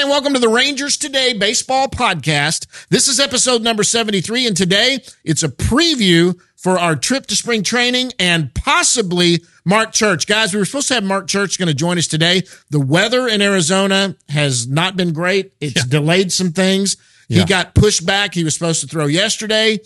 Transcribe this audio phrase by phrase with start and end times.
[0.00, 2.66] And welcome to the Rangers Today Baseball Podcast.
[2.88, 7.62] This is episode number 73, and today it's a preview for our trip to spring
[7.62, 10.26] training and possibly Mark Church.
[10.26, 12.44] Guys, we were supposed to have Mark Church going to join us today.
[12.70, 15.82] The weather in Arizona has not been great, it's yeah.
[15.86, 16.96] delayed some things.
[17.28, 18.32] He got pushed back.
[18.32, 19.80] He was supposed to throw yesterday.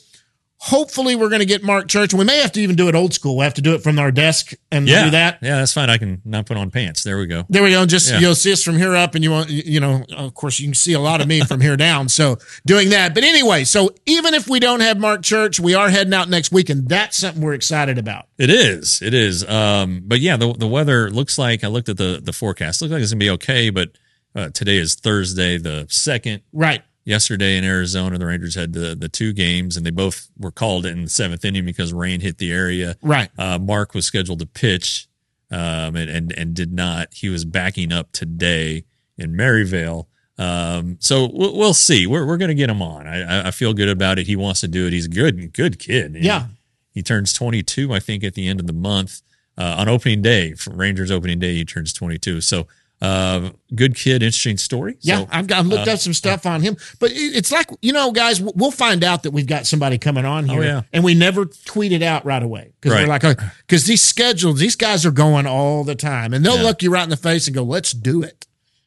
[0.65, 2.15] Hopefully, we're going to get Mark Church.
[2.15, 3.37] We may have to even do it old school.
[3.37, 5.05] We have to do it from our desk and yeah.
[5.05, 5.41] do that.
[5.43, 5.91] Yeah, that's fine.
[5.91, 7.03] I can not put on pants.
[7.03, 7.45] There we go.
[7.51, 7.85] There we go.
[7.85, 8.19] Just yeah.
[8.19, 10.75] you'll see us from here up, and you want you know, of course, you can
[10.75, 12.09] see a lot of me from here down.
[12.09, 13.13] So doing that.
[13.13, 16.51] But anyway, so even if we don't have Mark Church, we are heading out next
[16.51, 18.29] week, and that's something we're excited about.
[18.39, 19.03] It is.
[19.03, 19.47] It is.
[19.47, 22.81] Um, but yeah, the the weather looks like I looked at the the forecast.
[22.81, 23.69] Looks like it's gonna be okay.
[23.69, 23.91] But
[24.35, 26.41] uh, today is Thursday, the second.
[26.55, 30.51] Right yesterday in Arizona, the Rangers had the the two games, and they both were
[30.51, 32.97] called in the seventh inning because rain hit the area.
[33.03, 33.31] Right.
[33.39, 35.09] Uh, Mark was scheduled to pitch,
[35.51, 37.09] um, and, and and did not.
[37.13, 38.85] He was backing up today
[39.17, 40.09] in Maryvale.
[40.37, 42.07] Um, so we'll, we'll see.
[42.07, 43.07] We're we're gonna get him on.
[43.07, 44.27] I I feel good about it.
[44.27, 44.93] He wants to do it.
[44.93, 46.17] He's a good good kid.
[46.17, 46.47] Yeah.
[46.47, 46.55] He,
[46.95, 49.21] he turns 22, I think, at the end of the month.
[49.59, 52.41] Uh, on opening day, for Rangers opening day, he turns 22.
[52.41, 52.67] So
[53.03, 54.97] uh, good kid, interesting story.
[55.01, 57.93] Yeah, so, I've, I've looked uh, up some stuff on him, but it's like you
[57.93, 60.83] know, guys, we'll find out that we've got somebody coming on here, oh, yeah.
[60.93, 63.03] and we never tweet it out right away because right.
[63.03, 63.23] we're like,
[63.67, 66.63] because oh, these schedules, these guys are going all the time, and they'll yeah.
[66.63, 68.47] look you right in the face and go, "Let's do it,"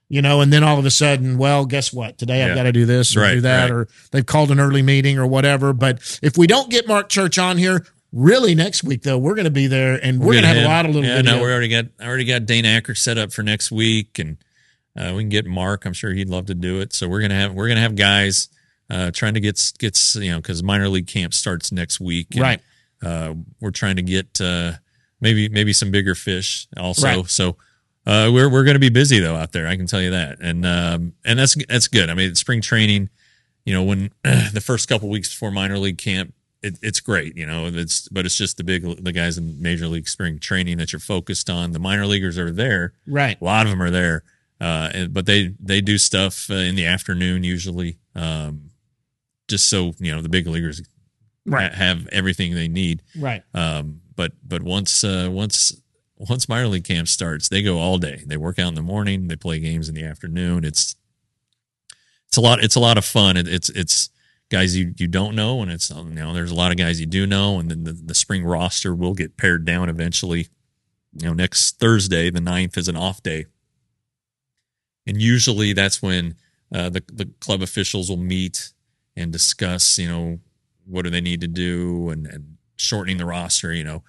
[0.10, 2.18] you know, and then all of a sudden, well, guess what?
[2.18, 3.72] Today I've got to do this or right, do that, right.
[3.72, 5.74] or they've called an early meeting or whatever.
[5.74, 9.46] But if we don't get Mark Church on here, Really, next week though, we're going
[9.46, 11.10] to be there, and we're, we're going to have, have, a lot of little.
[11.10, 11.36] Yeah, video.
[11.36, 11.86] no, we already got.
[12.00, 14.38] I already got Dane Acker set up for next week, and
[14.98, 15.86] uh, we can get Mark.
[15.86, 16.94] I'm sure he'd love to do it.
[16.94, 18.48] So we're gonna have we're gonna have guys
[18.90, 22.28] uh, trying to get get you know because minor league camp starts next week.
[22.32, 22.62] And, right.
[23.04, 24.74] Uh, we're trying to get uh,
[25.22, 27.08] maybe maybe some bigger fish also.
[27.08, 27.30] Right.
[27.30, 27.58] So
[28.06, 29.68] uh, we're we're going to be busy though out there.
[29.68, 32.10] I can tell you that, and um, and that's that's good.
[32.10, 33.10] I mean, spring training.
[33.66, 36.34] You know, when the first couple weeks before minor league camp,
[36.68, 37.36] it, it's great.
[37.38, 40.78] You know, it's but it's just the big the guys in major league spring training
[40.78, 41.72] that you're focused on.
[41.72, 42.94] The minor leaguers are there.
[43.06, 43.40] Right.
[43.40, 44.24] A lot of them are there
[44.60, 48.72] uh, but they they do stuff uh, in the afternoon usually, um,
[49.48, 50.82] just so you know the big leaguers
[51.46, 51.72] right.
[51.72, 53.04] ha- have everything they need.
[53.18, 53.44] Right.
[53.54, 55.80] Um, but but once uh, once
[56.18, 58.24] once minor league camp starts, they go all day.
[58.26, 59.28] They work out in the morning.
[59.28, 60.64] They play games in the afternoon.
[60.64, 60.96] It's
[62.28, 62.64] it's a lot.
[62.64, 63.38] It's a lot of fun.
[63.38, 64.10] It, it's it's
[64.50, 67.06] guys you you don't know, and it's you know there's a lot of guys you
[67.06, 70.48] do know, and then the, the spring roster will get pared down eventually.
[71.14, 73.46] You know, next Thursday, the 9th, is an off day
[75.08, 76.36] and usually that's when
[76.74, 78.74] uh, the the club officials will meet
[79.16, 80.40] and discuss, you know,
[80.86, 84.04] what do they need to do and, and shortening the roster, you know,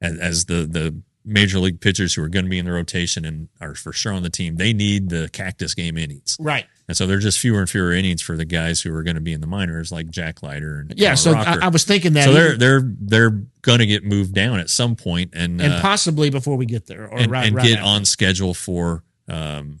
[0.00, 3.24] as, as the the major league pitchers who are going to be in the rotation
[3.24, 6.66] and are for sure on the team, they need the cactus game innings, right?
[6.88, 9.22] And so they're just fewer and fewer innings for the guys who are going to
[9.22, 11.14] be in the minors, like Jack Leiter and yeah.
[11.14, 12.24] So I, I, was thinking that.
[12.24, 15.80] So they're they're they're going to get moved down at some point, and and uh,
[15.80, 17.88] possibly before we get there, or and, right, and right get after.
[17.88, 19.78] on schedule for um,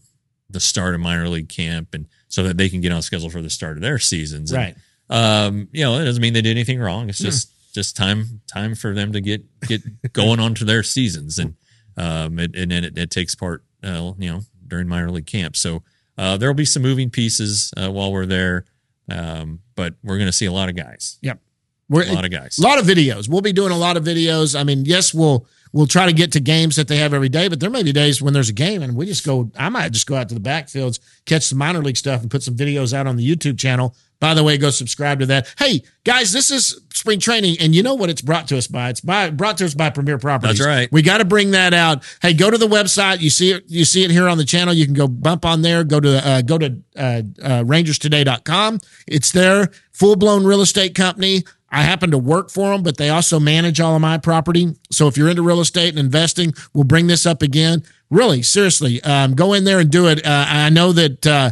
[0.48, 3.42] the start of minor league camp and so that they can get on schedule for
[3.42, 4.52] the start of their seasons.
[4.52, 4.76] Right.
[5.10, 7.08] And, um, you know, it doesn't mean they did anything wrong.
[7.08, 7.72] It's just mm.
[7.74, 11.56] just time time for them to get get going on to their seasons and
[11.96, 15.56] um it, and then it, it takes part uh, you know during minor league camp.
[15.56, 15.82] So
[16.18, 18.64] uh, there'll be some moving pieces uh, while we're there,
[19.10, 21.18] um, but we're going to see a lot of guys.
[21.22, 21.40] Yep,
[21.88, 23.28] we're, a lot of guys, a lot of videos.
[23.28, 24.58] We'll be doing a lot of videos.
[24.58, 27.48] I mean, yes, we'll we'll try to get to games that they have every day,
[27.48, 29.92] but there may be days when there's a game and we just go, I might
[29.92, 32.92] just go out to the backfields, catch some minor league stuff and put some videos
[32.92, 33.96] out on the YouTube channel.
[34.22, 35.52] By the way, go subscribe to that.
[35.58, 38.88] Hey, guys, this is spring training, and you know what it's brought to us by?
[38.90, 40.58] It's by brought to us by Premier Properties.
[40.58, 40.88] That's right.
[40.92, 42.04] We got to bring that out.
[42.22, 43.18] Hey, go to the website.
[43.20, 43.64] You see it.
[43.66, 44.74] You see it here on the channel.
[44.74, 45.82] You can go bump on there.
[45.82, 46.66] Go to uh, go to
[46.96, 48.78] uh, uh, rangerstoday.com.
[49.08, 49.70] It's there.
[49.90, 51.42] Full blown real estate company.
[51.68, 54.76] I happen to work for them, but they also manage all of my property.
[54.92, 57.82] So if you're into real estate and investing, we'll bring this up again.
[58.08, 60.24] Really, seriously, um, go in there and do it.
[60.24, 61.50] Uh, I know that uh,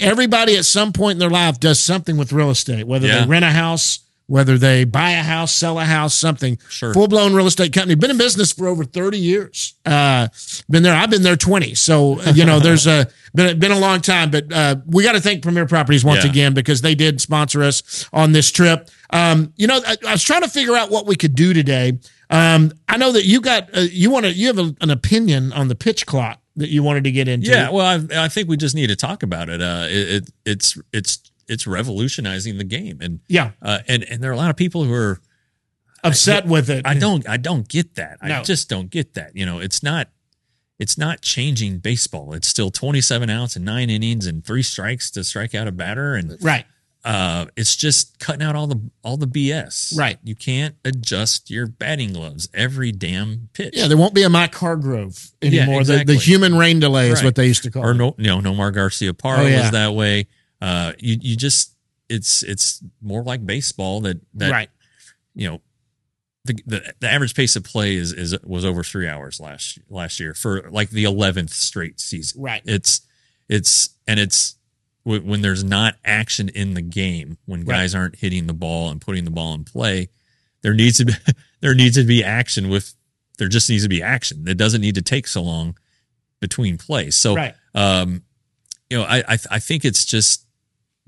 [0.00, 3.20] everybody at some point in their life does something with real estate, whether Yeah.
[3.22, 6.58] they rent a house, whether they buy a house, sell a house, something.
[6.68, 6.92] Sure.
[6.92, 7.94] Full blown real estate company.
[7.94, 9.72] Been in business for over 30 years.
[9.86, 10.28] Uh,
[10.68, 10.94] been there.
[10.94, 11.74] I've been there 20.
[11.74, 15.20] So, you know, there's a, been, been a long time, but uh, we got to
[15.20, 16.30] thank Premier Properties once Yeah.
[16.30, 18.90] again because they did sponsor us on this trip.
[19.10, 21.98] Um, you know, I, I was trying to figure out what we could do today.
[22.28, 25.54] Um, I know that you got, uh, you want to, you have a, an opinion
[25.54, 27.48] on the pitch clock that you wanted to get into.
[27.50, 29.60] Yeah, well, I, I think we just need to talk about it.
[29.62, 33.52] Uh, it, it it's it's it's revolutionizing the game, and Yeah.
[33.62, 35.20] uh, and and there are a lot of people who are.
[36.04, 36.86] Upset with it.
[36.86, 38.18] I don't I don't get that.
[38.22, 38.36] No.
[38.36, 39.34] I just don't get that.
[39.34, 40.08] You know, it's not
[40.78, 42.34] it's not changing baseball.
[42.34, 46.14] It's still 27 outs and nine innings and three strikes to strike out a batter,
[46.14, 46.66] and Right.
[47.08, 49.96] Uh, it's just cutting out all the all the BS.
[49.96, 50.18] Right.
[50.22, 53.72] You can't adjust your batting gloves every damn pitch.
[53.74, 55.84] Yeah, there won't be a Mike Hargrove Yeah, anymore.
[55.84, 56.14] the, exactly.
[56.16, 57.24] the human rain delay is Right.
[57.24, 57.94] what they used to call or it.
[57.94, 59.62] no, you know, Nomar Garciaparra Oh, yeah.
[59.62, 60.26] was that way.
[60.60, 61.74] Uh, you you just
[62.10, 64.68] it's it's more like baseball that that right.
[65.34, 65.62] you know
[66.44, 70.20] the, the the average pace of play is is was over three hours last last
[70.20, 72.42] year for like the eleventh straight season.
[72.42, 72.60] Right.
[72.66, 73.00] It's
[73.48, 74.56] it's and it's
[75.16, 77.76] when there's not action in the game when Right.
[77.78, 80.08] guys aren't hitting the ball and putting the ball in play.
[80.62, 81.14] There needs to be
[81.60, 82.94] there needs to be action with
[83.38, 84.46] there just needs to be action.
[84.46, 85.76] It doesn't need to take so long
[86.40, 87.16] between plays.
[87.16, 87.54] So Right.
[87.74, 88.22] um,
[88.90, 90.46] you know, I I, I think it's just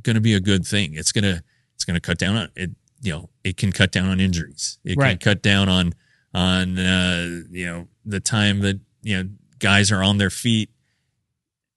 [0.02, 0.94] going to be a good thing.
[0.94, 1.42] It's gonna
[1.74, 2.70] it's gonna cut down on it.
[3.02, 4.78] You know, it can cut down on injuries.
[4.84, 5.18] It Right.
[5.18, 5.94] can cut down on
[6.32, 10.70] on uh, you know the time that you know guys are on their feet,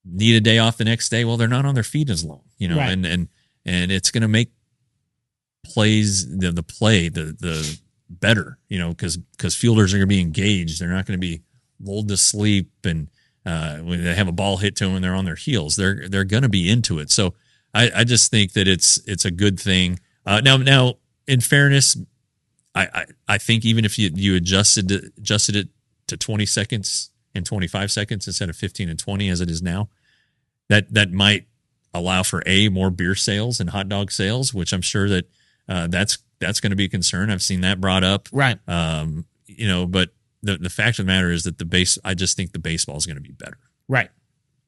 [0.05, 1.25] need a day off the next day.
[1.25, 2.43] Well, they're not on their feet as long.
[2.57, 2.91] You know, Right.
[2.91, 3.27] and and
[3.65, 4.51] and it's gonna make
[5.65, 7.79] plays the the play the the
[8.09, 8.57] better.
[8.69, 10.79] You know, because because fielders are gonna be engaged.
[10.79, 11.41] They're not gonna be
[11.79, 13.09] lulled to sleep and
[13.45, 16.07] uh, when they have a ball hit to them and they're on their heels, they're
[16.07, 17.11] they're going to be into it.
[17.11, 17.33] So
[17.73, 19.99] I, I just think that it's it's a good thing.
[20.25, 20.93] Uh, now now
[21.27, 21.97] in fairness,
[22.73, 25.67] I, I I think even if you you adjusted adjusted it
[26.07, 29.89] to 20 seconds and 25 seconds instead of 15 and 20 as it is now,
[30.69, 31.47] that that might
[31.93, 35.29] allow for a more beer sales and hot dog sales, which I'm sure that
[35.69, 37.29] uh, that's that's going to be a concern.
[37.29, 38.27] I've seen that brought up.
[38.31, 38.57] Right.
[38.67, 40.09] Um, you know, but
[40.41, 41.97] the the fact of the matter is that the base.
[42.03, 43.57] I just think the baseball is going to be better.
[43.87, 44.09] Right.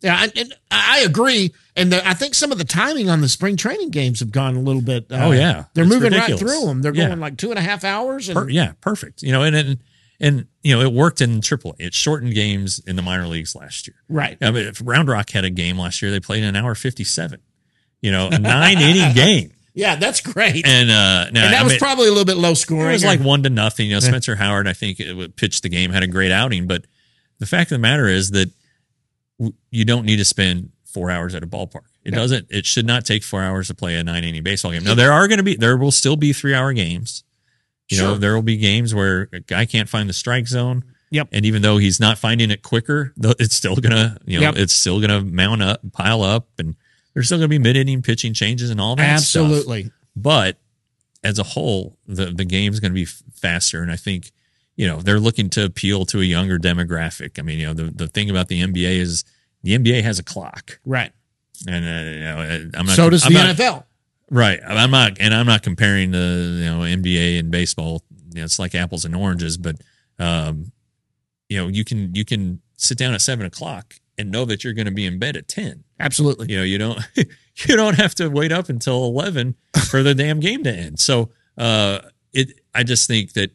[0.02, 3.30] Yeah, and, and I agree, and the, I think some of the timing on the
[3.30, 5.10] spring training games have gone a little bit.
[5.12, 5.64] uh, Oh, yeah.
[5.74, 6.42] they're It's moving ridiculous.
[6.44, 6.82] right through them.
[6.82, 7.08] They're Yeah.
[7.08, 9.24] going like two and a half hours, and Per- yeah, perfect.
[9.24, 9.80] You know, and and
[10.20, 11.74] and you know, it worked in AAA.
[11.80, 13.96] It shortened games in the minor leagues last year.
[14.10, 14.38] right.
[14.42, 17.40] I mean, if Round Rock had a game last year, they played an hour fifty-seven.
[18.02, 20.66] You know, a nine inning game, Yeah, that's great.
[20.68, 22.90] and uh, now And that I was mean, probably a little bit low scoring.
[22.90, 23.88] it was like one to nothing.
[23.88, 26.68] You know, Spencer Howard, I think, it would pitch the game, had a great outing.
[26.68, 26.86] But
[27.40, 28.52] the fact of the matter is that
[29.40, 31.88] w- you don't need to spend four hours at a ballpark.
[32.04, 32.20] It No.
[32.20, 32.48] doesn't.
[32.52, 34.84] It should not take four hours to play a nine inning baseball game.
[34.84, 37.24] Now there are going to be, there will still be three hour games.
[37.90, 40.84] You know, there will be games where a guy can't find the strike zone.
[41.12, 41.30] Yep.
[41.32, 44.58] And even though he's not finding it quicker, it's still gonna, you know, Yep.
[44.58, 46.76] it's still gonna mount up, pile up, and
[47.14, 49.20] there's still gonna be mid inning pitching changes and all that.
[49.22, 49.44] stuff.
[49.46, 49.92] absolutely.
[50.16, 50.58] But
[51.24, 54.32] as a whole, the the game's going to be faster, and I think
[54.76, 57.40] you know they're looking to appeal to a younger demographic.
[57.40, 59.24] I mean, you know, the the thing about the NBA is
[59.64, 61.12] the NBA has a clock, Right.
[61.68, 62.96] and uh, you know, I'm not.
[62.96, 63.84] So does I'm the not- NFL.
[64.36, 64.60] Right.
[64.68, 68.04] I'm not, and I'm not comparing the you know NBA and baseball.
[68.34, 69.78] You know, it's like apples and oranges, but
[70.20, 70.74] um,
[71.48, 74.74] you know, you can you can sit down at seven o'clock and know that you're
[74.74, 75.86] going to be in bed at ten.
[76.02, 76.52] Absolutely.
[76.52, 79.56] You know, you don't you don't have to wait up until eleven
[79.88, 81.00] for the damn game to end.
[81.00, 82.00] So, uh,
[82.34, 83.51] it I just think that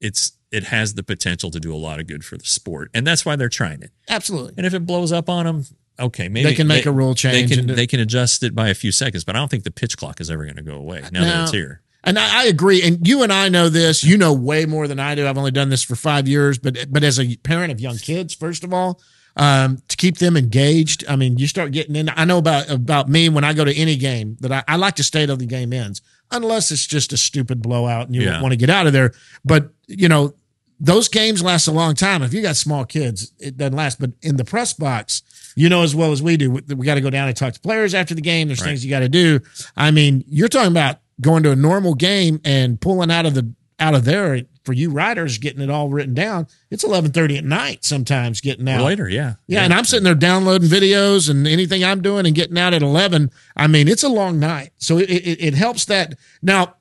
[0.00, 3.04] it's it has the potential to do a lot of good for the sport, and
[3.04, 3.90] that's why they're trying it.
[4.08, 4.54] Absolutely.
[4.56, 5.64] And if it blows up on them,
[5.98, 8.68] okay, maybe They can make a rule They change can they can adjust it by
[8.68, 10.76] a few seconds, but I don't think the pitch clock is ever going to go
[10.76, 11.82] away now that it's here.
[12.04, 12.82] And I, I agree.
[12.82, 14.04] And you and I know this.
[14.04, 15.26] You know way more than I do.
[15.26, 18.32] I've only done this for five years, but but as a parent of young kids,
[18.32, 19.00] first of all,
[19.36, 21.04] um, to keep them engaged.
[21.08, 22.08] I mean, you start getting in.
[22.14, 24.94] I know about about me when I go to any game that I, I like
[24.96, 26.00] to stay till the game ends,
[26.30, 28.40] unless it's just a stupid blowout and you Yeah.
[28.40, 29.12] want to get out of there.
[29.44, 30.34] But you know,
[30.78, 32.22] those games last a long time.
[32.22, 33.98] If you got small kids, it doesn't last.
[33.98, 35.22] But in the press box,
[35.56, 37.52] you know as well as we do, we, we got to go down and talk
[37.54, 38.46] to players after the game.
[38.46, 38.68] There's Right.
[38.68, 39.40] things you got to do.
[39.76, 43.52] I mean, you're talking about going to a normal game and pulling out of the
[43.78, 46.46] out of there for you writers getting it all written down.
[46.70, 48.82] It's 11:30 at night sometimes getting out.
[48.84, 49.34] Later, yeah.
[49.46, 52.82] Yeah, and I'm sitting there downloading videos and anything I'm doing and getting out at
[52.82, 53.30] 11.
[53.56, 54.70] I mean, it's a long night.
[54.78, 56.14] So it, it, it helps that.
[56.42, 56.74] Now,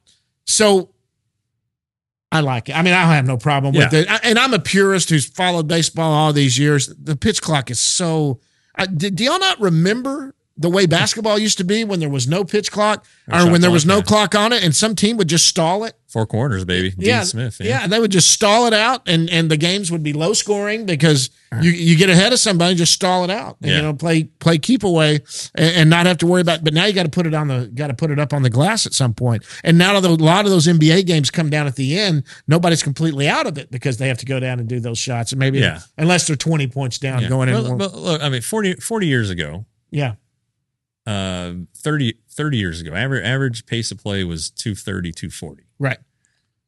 [0.45, 0.91] so
[2.31, 2.77] I like it.
[2.77, 3.99] I mean, I have no problem with Yeah.
[3.99, 4.09] it.
[4.09, 6.87] I- And I'm a purist who's followed baseball all these years.
[7.01, 8.39] The pitch clock is so.
[8.95, 12.71] Do y'all not remember the way basketball used to be when there was no pitch
[12.71, 14.03] clock Or or when there was no yeah.
[14.03, 16.93] clock on it and some team would just stall it Four corners, baby.
[16.97, 17.57] yeah, Dean Smith.
[17.59, 17.87] Yeah.
[17.87, 21.29] they would just stall it out, and and the games would be low scoring because
[21.51, 21.61] uh-huh.
[21.61, 23.75] you you get ahead of somebody, just stall it out, and, Yeah.
[23.77, 25.15] you know, play play keep away,
[25.55, 26.63] and, and not have to worry about.
[26.63, 28.43] But now you got to put it on the got to put it up on
[28.43, 29.43] the glass at some point.
[29.65, 32.81] And now that a lot of those NBA games come down at the end, nobody's
[32.81, 35.39] completely out of it because they have to go down and do those shots, and
[35.39, 35.81] maybe Yeah.
[35.97, 37.27] unless they're twenty points down Yeah.
[37.27, 37.77] going in.
[37.77, 40.13] But, well, look, I mean, 40, 40 years ago, yeah,
[41.05, 45.63] uh, 30, 30 years ago, average average pace of play was 230, 240.
[45.79, 45.97] right.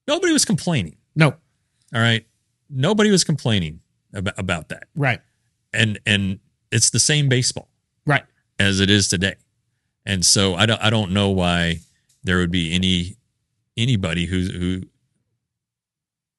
[0.08, 0.96] Nobody was complaining.
[1.16, 1.28] No,
[1.94, 2.26] All right.
[2.70, 3.82] Nobody was complaining
[4.14, 4.84] about, about that.
[4.96, 5.20] right,
[5.74, 6.40] And and
[6.72, 7.70] it's the same baseball
[8.06, 8.24] right.
[8.60, 9.36] as it is today.
[10.06, 11.80] And so I don't I don't know why
[12.24, 13.18] there would be any
[13.76, 14.82] anybody who who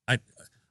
[0.07, 0.19] I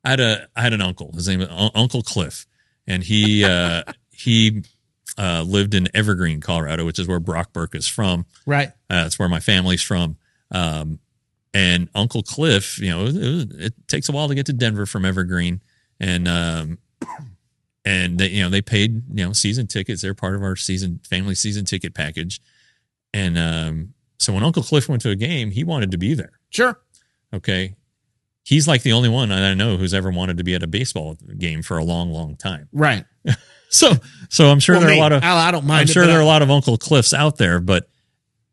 [0.04, 1.12] I had a I had an uncle.
[1.14, 2.48] His name was Uncle Cliff,
[2.88, 4.64] and he uh, he
[5.18, 8.26] uh, lived in Evergreen, Colorado, which is where Brock Burke is from.
[8.46, 8.70] Right.
[8.90, 10.18] Uh, that's where my family's from.
[10.52, 11.00] Um,
[11.54, 14.86] and Uncle Cliff, you know, it, it, it takes a while to get to Denver
[14.86, 15.62] from Evergreen,
[16.00, 16.78] and um,
[17.84, 20.02] and they, you know, they paid you know season tickets.
[20.02, 22.42] They're part of our season family season ticket package,
[23.14, 26.40] and um, so when Uncle Cliff went to a game, he wanted to be there.
[26.50, 26.80] Sure.
[27.34, 27.76] Okay,
[28.44, 31.18] he's like the only one I know who's ever wanted to be at a baseball
[31.38, 32.70] game for a long, long time.
[32.72, 33.06] Right.
[33.70, 33.92] So,
[34.30, 35.82] so I'm sure Well, there are me, a lot of I, I don't mind.
[35.82, 37.88] I'm it, sure there I- are a lot of Uncle Cliffs out there, but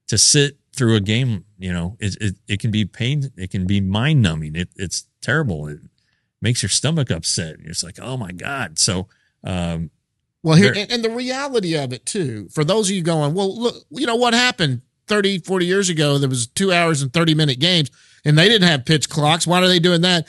[0.09, 3.30] to sit through a game, you know, it it, it can be pain.
[3.37, 4.56] It can be mind numbing.
[4.56, 5.68] It, it's terrible.
[5.68, 5.78] It
[6.42, 7.56] makes your stomach upset.
[7.61, 8.78] It's like, oh my god.
[8.78, 9.09] So,
[9.44, 9.90] um,
[10.42, 13.56] Well, here, and, and the reality of it too, for those of you going, well,
[13.59, 16.18] look, you know what happened 30, 40 years ago?
[16.18, 17.90] There was two hours and 30 minute games
[18.25, 19.47] and they didn't have pitch clocks.
[19.47, 20.26] Why are they doing that?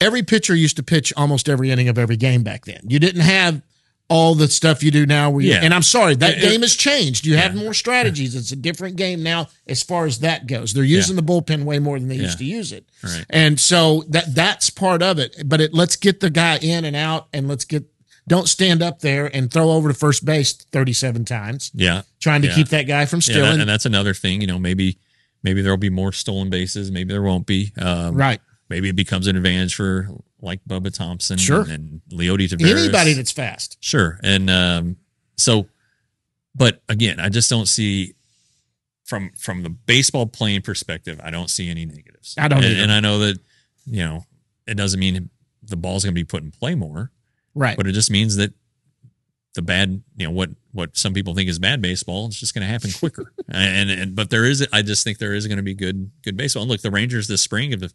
[0.00, 2.80] Every pitcher used to pitch almost every inning of every game back then.
[2.88, 3.62] You didn't have
[4.12, 5.30] all the stuff you do now.
[5.30, 5.60] Where Yeah.
[5.62, 7.24] And I'm sorry, that It- game has changed.
[7.24, 8.34] You have more strategies.
[8.34, 10.72] It's a different game now as far as that goes.
[10.74, 12.84] They're using the bullpen way more than they used to use it.
[13.02, 13.24] right.
[13.30, 15.42] And so that that's part of it.
[15.46, 17.84] But it let's get the guy in and out and let's get
[18.28, 22.02] don't stand up there and throw over to first base 37 times Yeah.
[22.20, 22.54] trying to Yeah.
[22.54, 23.32] keep that guy from Yeah.
[23.34, 23.60] stealing.
[23.60, 24.40] and that's another thing.
[24.40, 24.98] You know, maybe
[25.42, 26.90] maybe there'll be more stolen bases.
[26.92, 27.72] Maybe there won't be.
[27.78, 28.40] Um, right.
[28.68, 30.08] Maybe it becomes an advantage for
[30.42, 31.38] like Bubba Thompson.
[31.38, 31.62] Sure.
[31.62, 32.78] And, and Leody Taveras.
[32.84, 33.78] Anybody that's fast.
[33.80, 34.18] Sure.
[34.22, 34.96] And um,
[35.36, 35.66] so,
[36.54, 38.14] but again, I just don't see
[39.04, 42.34] from from the baseball playing perspective, I don't see any negatives.
[42.38, 43.38] I don't And, and I know that
[43.86, 44.24] you know
[44.66, 45.30] it doesn't mean
[45.62, 47.10] the ball's going to be put in play more,
[47.54, 47.76] Right.
[47.76, 48.52] but it just means that
[49.54, 52.62] the bad, you know, what what some people think is bad baseball, it's just going
[52.66, 53.32] to happen quicker.
[53.48, 56.36] and, and but there is, I just think there is going to be good good
[56.36, 56.62] baseball.
[56.62, 57.92] And look, the Rangers this spring have,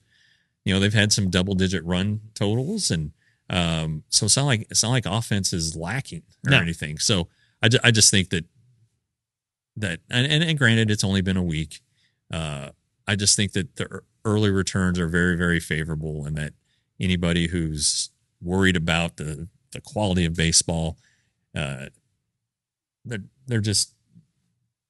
[0.67, 3.11] you know, they've had some double digit run totals, and
[3.49, 6.59] um, so it's not like it's not like offense is lacking or No.
[6.59, 6.97] anything.
[6.99, 7.29] So
[7.61, 8.45] I, ju- I just think that
[9.77, 11.81] that and, and and granted it's only been a week.
[12.31, 12.69] Uh,
[13.07, 16.53] I just think that the early returns are very very favorable, and that
[16.99, 18.09] anybody who's
[18.41, 20.97] worried about the the quality of baseball,
[21.55, 21.85] uh,
[23.05, 23.93] they're they're just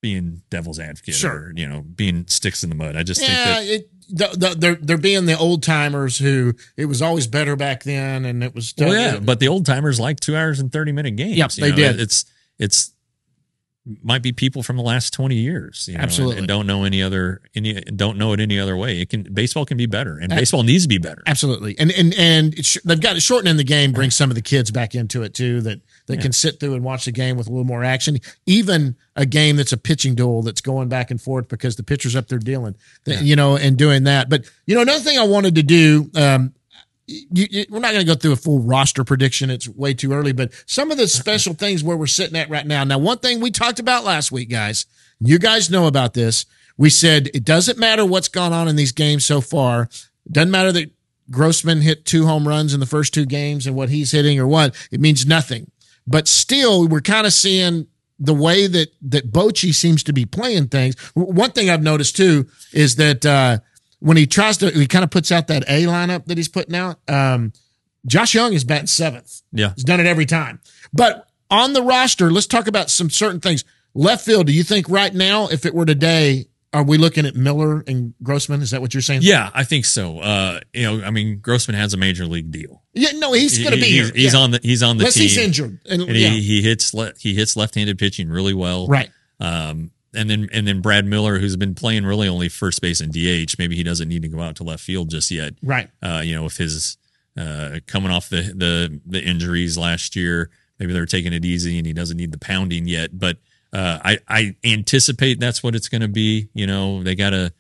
[0.02, 1.32] being devil's advocate, Sure.
[1.50, 2.96] or, you know, being sticks in the mud.
[2.96, 6.54] I just think Yeah, that it, the, the, they're they're being the old timers who
[6.76, 10.00] it was always better back then, and it was Well, yeah, but the old timers
[10.00, 11.38] like two hours and thirty minute games.
[11.38, 12.00] Yep, they know, did.
[12.00, 12.26] It's
[12.58, 12.94] it's
[14.04, 16.40] might be people from the last twenty years, you know, Absolutely.
[16.40, 19.00] and, don't know any other any don't know it any other way.
[19.00, 21.24] It can baseball can be better, and baseball needs to be better.
[21.26, 24.42] Absolutely, and and and it's, they've got it shortening the game, bring some of the
[24.42, 25.62] kids back into it too.
[25.62, 28.18] That that can sit through and watch the game with a little more action.
[28.46, 32.16] Even a game that's a pitching duel that's going back and forth because the pitcher's
[32.16, 34.30] up there dealing, th- you know, and doing that.
[34.30, 36.10] But you know, another thing I wanted to do.
[36.16, 36.54] Um,
[37.10, 39.50] you, you, we're not going to go through a full roster prediction.
[39.50, 42.68] It's way too early, but some of the special things where we're sitting at right
[42.68, 42.84] now.
[42.84, 44.86] Now, one thing we talked about last week, guys,
[45.20, 46.46] you guys know about this.
[46.78, 49.84] We said it doesn't matter what's gone on in these games so far.
[49.84, 50.92] It doesn't matter that
[51.32, 54.48] Grossman hit two home runs in the first two games and what he's hitting or
[54.48, 54.76] what.
[54.92, 55.72] It means nothing.
[56.08, 57.88] But still, we're kind of seeing
[58.20, 60.96] the way that that Bochy seems to be playing things.
[61.14, 63.60] One thing I've noticed too is that uh,
[64.00, 66.76] when he tries to, he kind of puts out that A lineup that he's putting
[66.76, 66.98] out.
[67.08, 67.54] Um,
[68.06, 69.42] Josh Jung is batting seventh.
[69.52, 70.62] Yeah, He's done it every time.
[70.94, 73.64] But on the roster, let's talk about some certain things.
[73.94, 77.36] Left field, do you think right now, if it were today, are we looking at
[77.36, 78.62] Miller and Grossman?
[78.62, 79.22] Is that what you're saying?
[79.24, 80.20] yeah, I think so.
[80.20, 82.84] Uh, you know, I mean, Grossman has a major league deal.
[82.94, 83.98] Yeah, no, he's going to be He-.
[84.00, 84.40] He's, he's Yeah.
[84.40, 85.24] on the he's on the Unless team.
[85.24, 85.80] he's injured.
[85.90, 88.88] And, and yeah, he, he hits le- he hits left-handed pitching really well.
[88.88, 89.10] right.
[89.40, 93.12] Um, and then and then Brad Miller, who's been playing really only first base and
[93.14, 93.56] DH.
[93.60, 95.54] Maybe he doesn't need to go out to left field just yet.
[95.62, 95.90] Right.
[96.02, 96.98] Uh, you know, with his
[97.38, 101.86] uh, coming off the the the injuries last year, maybe they're taking it easy and
[101.86, 103.18] he doesn't need the pounding yet.
[103.20, 103.38] But
[103.78, 106.50] uh, I I anticipate that's what it's going to be.
[106.54, 107.54] You know, they got to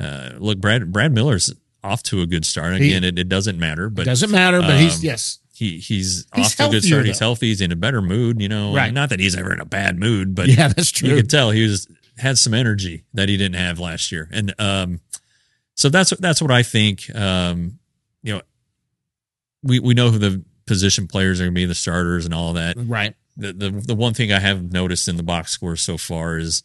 [0.00, 0.58] uh, look.
[0.58, 1.52] Brad Brad Miller's
[1.84, 2.76] off to a good start.
[2.76, 5.38] He- Again, it, it doesn't matter, but Doesn't matter, but he's um, yes.
[5.52, 7.06] he he's, He's off to a good start.
[7.06, 7.48] He's healthy.
[7.48, 8.40] He's in a better mood.
[8.40, 8.92] You know, Right.
[8.92, 11.08] Not that he's ever in a bad mood, but yeah, that's true.
[11.10, 14.54] you could tell he was had some energy that he didn't have last year, and
[14.58, 15.00] um,
[15.74, 17.14] so that's that's what I think.
[17.14, 17.78] Um,
[18.22, 18.42] you know,
[19.62, 22.54] we we know who the position players are going to be, the starters, and all
[22.54, 22.76] that.
[22.78, 23.14] Right.
[23.38, 26.62] The, the the one thing I have noticed in the box score so far is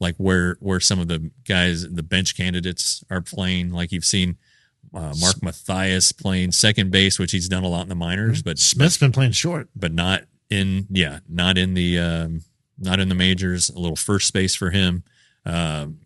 [0.00, 3.70] like where where some of the guys, the bench candidates, are playing.
[3.70, 4.36] Like you've seen.
[4.92, 8.60] Uh, Mark Mathias playing second base, which he's done a lot in the minors, but
[8.60, 9.68] Smith's been playing short.
[9.74, 12.40] but not in yeah not in the um
[12.78, 15.02] not in the majors a little first base for him
[15.46, 15.98] um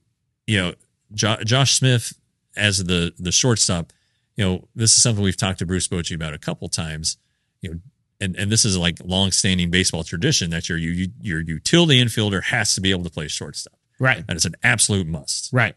[0.47, 0.73] you know
[1.13, 2.15] jo- josh smith
[2.57, 3.93] as the the shortstop
[4.37, 7.17] you know this is something we've talked to bruce bochy about a couple times
[7.61, 7.81] you know
[8.21, 12.75] and and this is like long-standing baseball tradition that your you, your utility infielder has
[12.75, 14.19] to be able to play shortstop Right.
[14.19, 15.75] and it's an absolute must Right.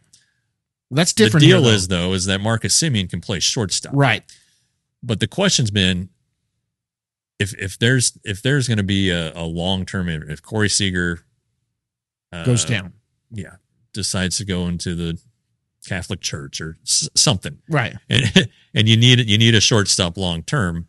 [0.89, 1.41] That's different.
[1.41, 1.75] the deal here, though.
[1.75, 4.23] is though is that marcus semien can play shortstop right.
[5.01, 6.09] but the question's been
[7.39, 11.21] if if there's if there's going to be a, a long term if Corey Seager
[12.31, 12.93] uh, Goes down.
[13.31, 13.55] yeah,
[13.93, 15.19] decides to go into the
[15.87, 17.95] Catholic Church or s- something, Right.
[18.09, 20.87] and and you need you need a shortstop long term.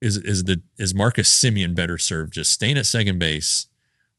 [0.00, 3.66] Is is the is Marcus Semien better served just staying at second base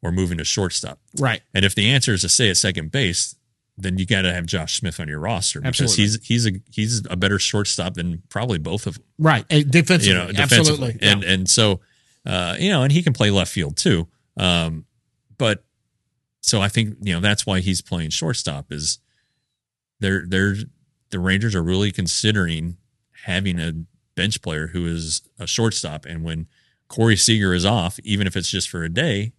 [0.02, 1.00] or moving to shortstop?
[1.18, 1.42] Right.
[1.54, 3.36] And if the answer is to stay at second base,
[3.78, 6.04] then you got to have Josh Smith on your roster because Absolutely.
[6.04, 9.04] he's he's a he's a better shortstop than probably both of them.
[9.18, 9.48] Right.
[9.48, 10.08] Defensively.
[10.08, 11.08] You know, defensively, Absolutely.
[11.08, 11.80] and and so
[12.26, 14.08] uh, you know, and he can play left field too.
[14.38, 14.86] Um,
[15.38, 15.64] but
[16.42, 19.00] so I think you know that's why he's playing shortstop is
[20.00, 20.56] they're they're
[21.10, 22.78] the Rangers are really considering
[23.24, 23.74] having a
[24.22, 26.48] bench player who is a shortstop, and when
[26.88, 29.32] Corey Seager is off, even if it's just for a day,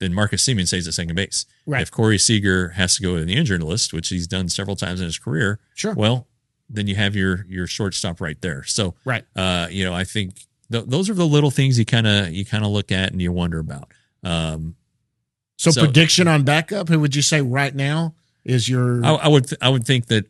[0.00, 1.46] then Marcus Semien stays at second base.
[1.66, 1.82] Right.
[1.82, 5.00] If Corey Seager has to go to the injured list, which he's done several times
[5.00, 5.94] in his career, Sure.
[5.94, 6.26] well,
[6.68, 8.62] then you have your your shortstop right there.
[8.64, 9.24] So, Right.
[9.36, 10.28] uh, you know, I think
[10.70, 13.20] th- those are the little things you kind of you kind of look at and
[13.20, 13.92] you wonder about.
[14.22, 14.76] Um,
[15.58, 18.14] So, So- prediction on backup, who would you say right now
[18.44, 20.24] is your I, I would th- I would think that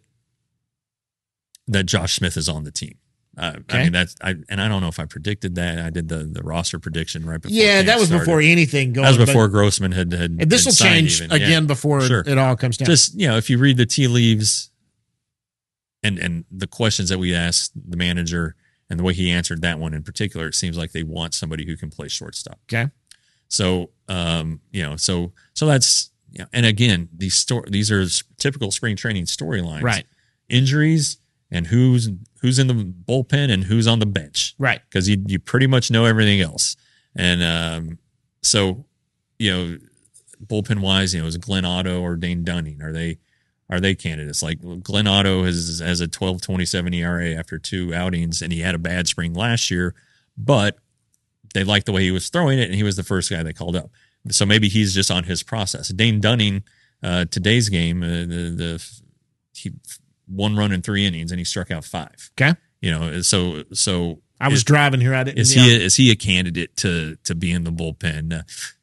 [1.69, 2.97] that Josh Smith is on the team.
[3.39, 5.79] Uh, I mean that's I and I don't know if I predicted that.
[5.79, 7.57] I did the the roster prediction right before.
[7.57, 8.25] Yeah, that was started.
[8.25, 9.05] before anything going.
[9.05, 10.33] That was before Grossman had had.
[10.33, 11.31] and this will change even.
[11.39, 11.47] Yeah.
[11.47, 12.25] again before Sure.
[12.27, 12.87] it all comes down.
[12.87, 14.71] just you know if you read the tea leaves
[16.03, 18.57] and and the questions that we asked the manager
[18.89, 21.65] and the way he answered that one in particular it seems like they want somebody
[21.65, 22.91] who can play shortstop okay.
[23.49, 28.05] so um you know so so that's you know, and again these store these are
[28.39, 30.05] typical spring training storylines Right.
[30.49, 31.19] injuries
[31.51, 32.11] and who's
[32.41, 34.81] who's in the bullpen and who's on the bench Right.
[34.89, 36.77] because you you pretty much know everything else.
[37.17, 37.99] And um,
[38.43, 38.85] so,
[39.39, 39.79] you know,
[40.47, 42.81] bullpen wise, you know, is Glenn Otto or Dane Dunning?
[42.83, 43.19] Are they
[43.69, 44.43] are they candidates?
[44.43, 48.75] Like Glenn Otto has has a 12 27 ERA after two outings, and he had
[48.75, 49.95] a bad spring last year,
[50.37, 50.79] but
[51.53, 53.53] they liked the way he was throwing it, and he was the first guy they
[53.53, 53.91] called up.
[54.31, 55.89] So maybe he's just on his process.
[55.89, 56.63] Dane Dunning,
[57.03, 58.91] uh, today's game, uh, the, the
[59.55, 59.73] he
[60.31, 62.31] one run in three innings, and he struck out five.
[62.41, 62.55] Okay.
[62.81, 65.15] You know, so so I was is- driving here.
[65.15, 65.39] I didn't.
[65.39, 65.63] is yeah.
[65.65, 68.41] he is he a candidate to to be in the bullpen?
[68.41, 68.43] Uh,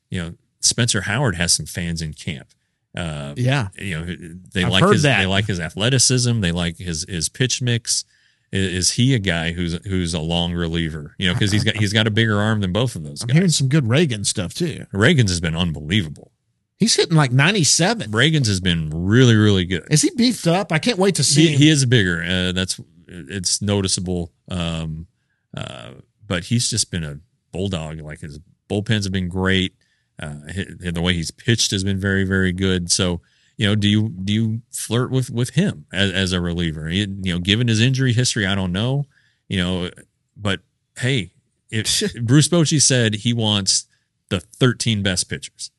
[0.09, 2.49] you know, Spencer Howard has some fans in camp.
[2.95, 3.67] Uh, Yeah.
[3.77, 4.15] you know,
[4.53, 5.19] they I've like his that.
[5.19, 6.41] they like his athleticism.
[6.41, 8.05] They like his his pitch mix.
[8.53, 11.13] I- Is, he a guy who's who's a long reliever?
[11.17, 13.27] You know, because he's got he's got a bigger arm than both of those I'm
[13.27, 13.35] guys.
[13.35, 14.85] hearing some good Reagan stuff too.
[14.93, 16.31] Ragans has been unbelievable.
[16.77, 18.11] He's hitting like 97.
[18.11, 19.85] Ragans has been really really good.
[19.89, 20.71] Is he beefed up?
[20.71, 21.59] I can't wait to see he, him.
[21.59, 22.23] he is bigger.
[22.23, 24.31] Uh, that's it's noticeable.
[24.49, 25.07] Um,
[25.55, 25.91] uh,
[26.25, 27.19] but he's just been a
[27.51, 27.99] bulldog.
[28.01, 29.75] Like his bullpens have been great.
[30.21, 32.91] Uh, hi- the way he's pitched has been very very good.
[32.91, 33.21] So
[33.57, 36.87] you know, do you do you flirt with with him as, as a reliever?
[36.89, 39.05] He- you know, given his injury history, I don't know.
[39.47, 39.89] You know,
[40.35, 40.59] but
[40.99, 41.31] hey,
[41.71, 43.87] if Bruce Bochy said he wants
[44.29, 45.71] the 13 best pitchers.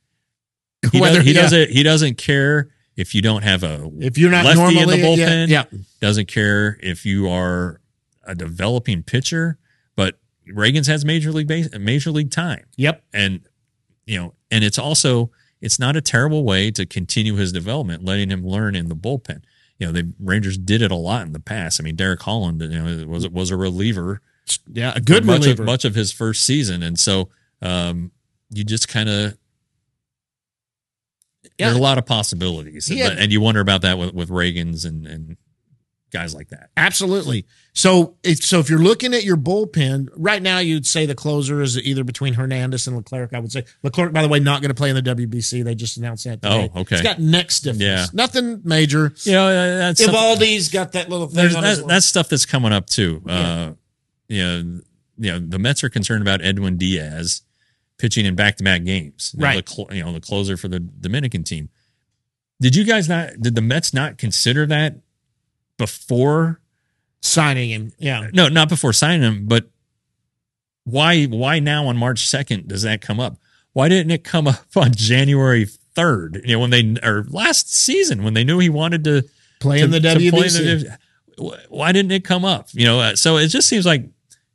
[0.93, 1.43] He, Whether- does, he yeah.
[1.43, 4.89] doesn't he doesn't care if you don't have a if you're not lefty normally in
[4.89, 5.79] the bullpen yeah, yeah.
[6.01, 7.81] doesn't care if you are
[8.25, 9.59] a developing pitcher,
[9.97, 13.03] but Ragans has major league base, major league time, Yep.
[13.13, 13.41] and
[14.07, 18.31] you know, and it's also it's not a terrible way to continue his development, letting
[18.31, 19.43] him learn in the bullpen.
[19.79, 21.81] You know, the Rangers did it a lot in the past.
[21.81, 24.21] I mean, Derek Holland, you know, was was a reliever,
[24.73, 24.93] Yeah.
[24.95, 25.63] A good much reliever.
[25.63, 27.29] of much of his first season, and so
[27.63, 28.11] um,
[28.51, 29.37] you just kind of
[31.59, 31.67] Yeah.
[31.67, 35.07] there's a lot of possibilities, had- and you wonder about that with with Ragans and
[35.07, 35.37] and
[36.11, 36.71] guys like that.
[36.77, 37.45] Absolutely.
[37.75, 41.61] So, if, so if you're looking at your bullpen right now, you'd say the closer
[41.61, 43.35] is either between Hernandez and Leclerc.
[43.35, 45.65] I would say Leclerc, by the way, not going to play in the WBC.
[45.65, 46.41] They just announced that.
[46.43, 46.71] Today.
[46.75, 46.97] Oh, okay.
[46.97, 47.83] He's got neck stiffness.
[47.83, 48.07] Yeah.
[48.13, 49.13] Nothing major.
[49.23, 51.55] You know, uh, that's Eovaldi's got that little thing.
[51.55, 53.23] on that, that's stuff that's coming up too.
[53.29, 53.73] Uh,
[54.29, 54.81] you know,
[55.19, 57.43] you know, the Mets are concerned about Edwin Diaz
[57.99, 59.33] pitching in back-to-back games.
[59.35, 59.67] You know, Right.
[59.67, 61.69] The, you know, the closer for the Dominican team.
[62.61, 63.41] Did you guys not?
[63.41, 64.97] Did the Mets not consider that
[65.77, 66.61] before?
[67.21, 67.93] signing him.
[67.99, 68.29] Yeah.
[68.33, 69.69] No, not before signing him, but
[70.85, 71.25] why?
[71.25, 73.37] Why now on March second does that come up?
[73.73, 76.41] Why didn't it come up on January third?
[76.45, 79.25] You know, when they or last season when they knew he wanted to
[79.61, 80.61] Play in the to- to WBC.
[80.61, 80.99] in the-
[81.69, 82.69] why didn't it come up?
[82.73, 84.09] You know, uh, so it just seems like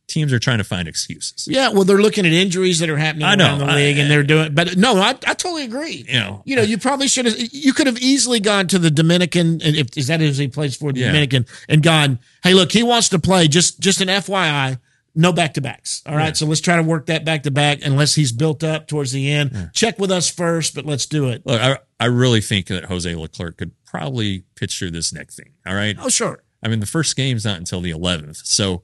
[0.07, 1.47] teams are trying to find excuses.
[1.49, 3.45] Yeah, well, they're looking at injuries that are happening I know.
[3.45, 4.53] around the I- league, and they're doing.
[4.53, 6.05] But no, I, I totally agree.
[6.07, 7.35] You know, You know, you probably should have.
[7.37, 10.75] You could have easily gone to the Dominican, and if is that who he plays
[10.75, 11.07] for the Yeah.
[11.07, 13.47] Dominican, and gone, hey, look, he wants to play.
[13.47, 14.77] Just just an FYI,
[15.15, 16.01] no back to backs.
[16.05, 16.33] All right, Yeah.
[16.33, 19.31] so let's try to work that back to back, unless he's built up towards the
[19.31, 19.69] end.
[19.73, 21.43] Check with us first, but let's do it.
[21.45, 25.51] look, I I really think that Jose Leclerc could probably pitch through this next thing.
[25.65, 28.83] All right, Oh, sure, I mean the first game's not until the 11th, so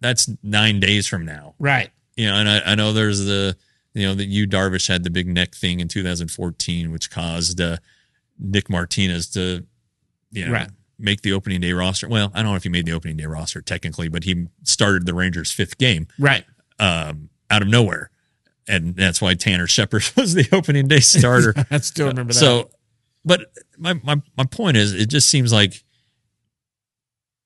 [0.00, 1.54] that's nine days from now.
[1.58, 1.90] right.
[2.16, 3.56] You know, and I, I know there's the
[3.92, 7.76] you know that you Darvish had the big neck thing in 2014, which caused uh,
[8.38, 9.66] Nick Martinez to
[10.30, 10.70] you know Right.
[10.98, 12.08] make the opening day roster.
[12.08, 15.06] Well, I don't know if he made the opening day roster technically, but he started
[15.06, 16.44] the Rangers' fifth game Right.
[16.78, 18.10] um, out of nowhere,
[18.68, 21.54] and that's why Tanner Scheppers was the opening day starter.
[21.70, 22.38] I still remember that.
[22.38, 22.70] So,
[23.24, 25.83] but my, my my point is, it just seems like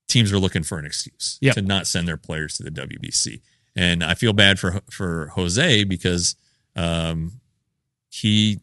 [0.08, 1.54] teams are looking for an excuse Yep.
[1.54, 3.40] to not send their players to the WBC,
[3.76, 6.34] and I feel bad for for Jose because
[6.76, 7.40] um,
[8.10, 8.60] he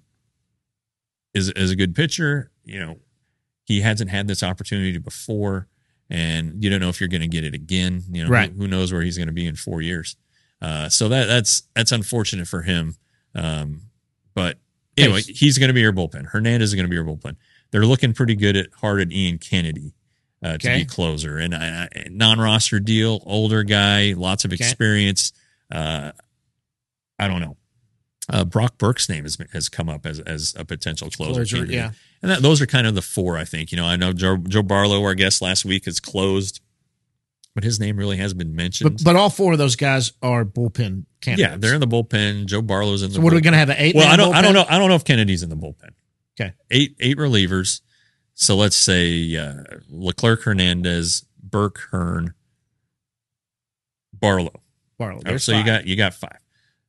[1.33, 2.51] is is a good pitcher.
[2.63, 2.97] You know,
[3.65, 5.67] he hasn't had this opportunity before,
[6.09, 8.03] and you don't know if you're going to get it again.
[8.11, 8.51] You know, Right.
[8.51, 10.15] who, who knows where he's going to be in four years.
[10.61, 12.95] Uh, so that that's that's unfortunate for him.
[13.35, 13.81] Um,
[14.33, 14.57] but
[14.97, 16.27] anyway, he's going to be your bullpen.
[16.27, 17.35] Hernandez is going to be your bullpen.
[17.71, 19.93] They're looking pretty good at hard at Ian Kennedy
[20.45, 20.77] uh, to Okay.
[20.79, 24.63] be closer and uh, non-roster deal, older guy, lots of Okay.
[24.63, 25.33] experience.
[25.71, 26.11] Uh,
[27.17, 27.57] I don't know.
[28.29, 31.33] Uh, Brock Burke's name has has come up as as a potential closer.
[31.45, 31.91] Closer, yeah.
[32.21, 33.37] and that, those are kind of the four.
[33.37, 33.85] I think you know.
[33.85, 36.59] I know Joe, Joe Barlow, our guest last week, is closed,
[37.53, 38.91] but his name really has been mentioned.
[38.97, 41.51] but but all four of those guys are bullpen candidates.
[41.51, 42.45] yeah, they're in the bullpen.
[42.47, 43.15] Joe Barlow's in the.
[43.15, 43.95] So what are we going to have an eight?
[43.95, 44.33] Well, I don't.
[44.33, 44.65] I don't know.
[44.67, 45.91] I don't know if Kennedy's in the bullpen.
[46.39, 46.53] Okay.
[46.71, 47.81] Eight eight relievers.
[48.35, 52.33] So let's say uh, Leclerc, Hernandez, Burke, Hearn,
[54.13, 54.61] Barlow.
[54.97, 55.37] Barlow.
[55.37, 56.39] So you got you got five.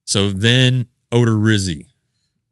[0.05, 1.87] So then Odorizzi,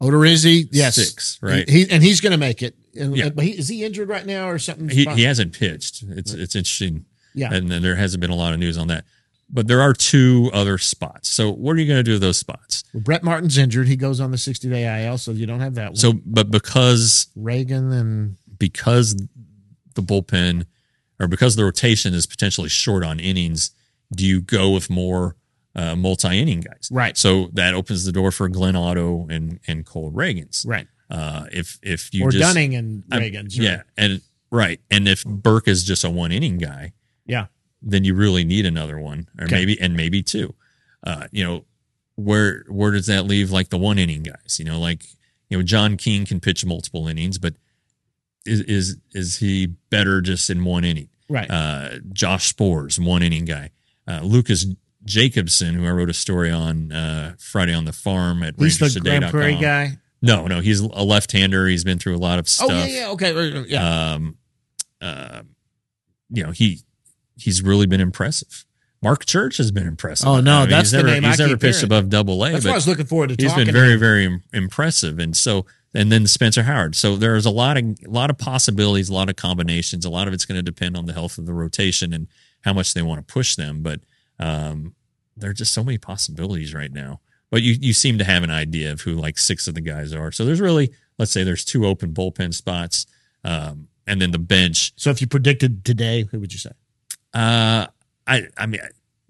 [0.01, 1.67] Odorizzi, yes, six, right?
[1.69, 2.75] He, and he's going to make it.
[2.93, 3.29] Yeah.
[3.29, 4.89] But he, is he injured right now or something?
[4.89, 6.03] He, he hasn't pitched.
[6.07, 7.53] It's it's interesting, yeah.
[7.53, 9.05] and there hasn't been a lot of news on that.
[9.49, 11.29] But there are two other spots.
[11.29, 12.83] So what are you going to do with those spots?
[12.93, 13.87] Well, Brett Martin's injured.
[13.87, 15.95] He goes on the 60 day IL, so you don't have that one.
[15.95, 19.15] So, but because Reagan and because
[19.95, 20.65] the bullpen
[21.19, 23.71] or because the rotation is potentially short on innings,
[24.13, 25.35] do you go with more
[25.75, 26.89] uh, multi inning guys?
[26.91, 27.17] Right.
[27.17, 30.65] So that opens the door for Glenn Otto and and Cole Ragans.
[30.67, 33.57] right Uh, if if you or just, Dunning and Ragans.
[33.57, 36.93] yeah, and right, and if Burke is just a one inning guy,
[37.25, 37.47] yeah.
[37.81, 39.55] then you really need another one, or Okay.
[39.55, 40.53] maybe and maybe two.
[41.05, 41.65] Uh, you know,
[42.15, 44.57] where where does that leave like the one inning guys?
[44.59, 45.05] You know, like
[45.49, 47.53] you know, John King can pitch multiple innings, but
[48.45, 51.09] is is is he better just in one inning?
[51.29, 51.49] Right.
[51.49, 53.71] Uh, Josh Sborz, one inning guy.
[54.07, 54.67] Uh, Lucas
[55.03, 58.99] Jacobson, who I wrote a story on uh, Friday on the farm at he's the
[58.99, 59.97] Grand Prairie guy.
[60.21, 61.67] No, no, he's a left-hander.
[61.67, 62.69] He's been through a lot of stuff.
[62.71, 63.09] Oh, yeah, yeah.
[63.09, 63.65] Okay.
[63.67, 64.13] Yeah.
[64.13, 64.37] Um,
[64.99, 65.43] uh,
[66.29, 66.79] you know, he
[67.37, 68.65] he's really been impressive.
[69.03, 70.27] Mark Church has been impressive.
[70.27, 71.91] Oh, no, that's he's the never, name I He's never keep pitched hearing.
[71.91, 75.19] above Double A, That's what I was looking forward to he's been very, very impressive.
[75.19, 76.95] And so, and then Spencer Howard.
[76.95, 80.05] So there's a lot of a lot of possibilities, a lot of combinations.
[80.05, 82.27] A lot of it's going to depend on the health of the rotation and
[82.61, 83.81] how much they want to push them.
[83.81, 84.01] But
[84.37, 84.93] um,
[85.37, 87.21] there are just so many possibilities right now.
[87.49, 90.13] But you you seem to have an idea of who like six of the guys
[90.13, 90.31] are.
[90.31, 93.05] So there's really, let's say, there's two open bullpen spots,
[93.45, 94.91] um, and then the bench.
[94.97, 96.71] So if you predicted today, who would you say?
[97.33, 97.87] Uh,
[98.27, 98.81] I I mean,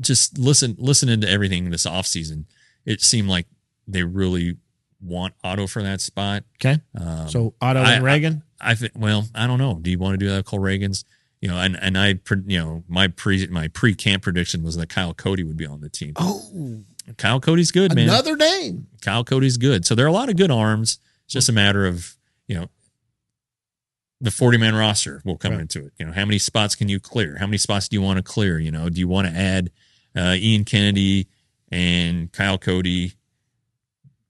[0.01, 2.45] just listen listening to everything this offseason,
[2.85, 3.45] it seemed like
[3.87, 4.57] they really
[5.05, 6.43] want Otto for that spot.
[6.57, 6.81] Okay.
[6.99, 8.43] Um, So Otto I- and Reagan.
[8.59, 8.93] I think.
[8.95, 9.77] Well, I don't know.
[9.81, 11.03] Do you want to do that, with Cole Ragans?
[11.41, 14.89] You know, and and I, you know, my pre my pre camp prediction was that
[14.89, 16.13] Kyle Cody would be on the team.
[16.15, 16.83] oh,
[17.17, 18.09] Kyle Cody's good, man.
[18.09, 18.87] another name.
[19.01, 19.85] Kyle Cody's good.
[19.85, 20.97] So there are a lot of good arms.
[21.25, 22.15] It's just a matter of
[22.47, 22.69] you know
[24.21, 25.61] the 40 man roster will come Right.
[25.61, 25.93] into it.
[25.99, 27.37] You know, how many spots can you clear?
[27.37, 28.57] How many spots do you want to clear?
[28.59, 29.71] You know, do you want to add
[30.15, 31.27] uh, Ian Kennedy
[31.69, 33.13] and Kyle Cody?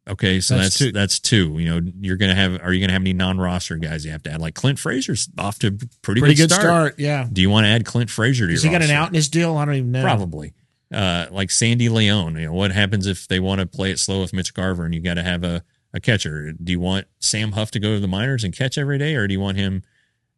[0.07, 0.91] Okay, so That's that's two.
[0.91, 1.57] that's two.
[1.57, 2.61] You know, you're gonna have.
[2.61, 4.39] Are you gonna have any non-roster guys you have to add?
[4.39, 5.71] Like Clint Frazier's off to
[6.03, 6.63] pretty, Pretty good, good start.
[6.63, 6.99] start.
[6.99, 7.27] Yeah.
[7.31, 9.15] Do you want to add Clint Frazier to Has your he got an out in
[9.15, 9.57] his deal?
[9.57, 10.03] I don't even know.
[10.03, 10.53] Probably.
[10.93, 12.35] Uh, like Sandy Leon.
[12.35, 14.93] You know, what happens if they want to play it slow with Mitch Garver and
[14.93, 16.51] you got to have a, a catcher?
[16.51, 19.25] Do you want Sam Huff to go to the minors and catch every day, or
[19.27, 19.81] do you want him,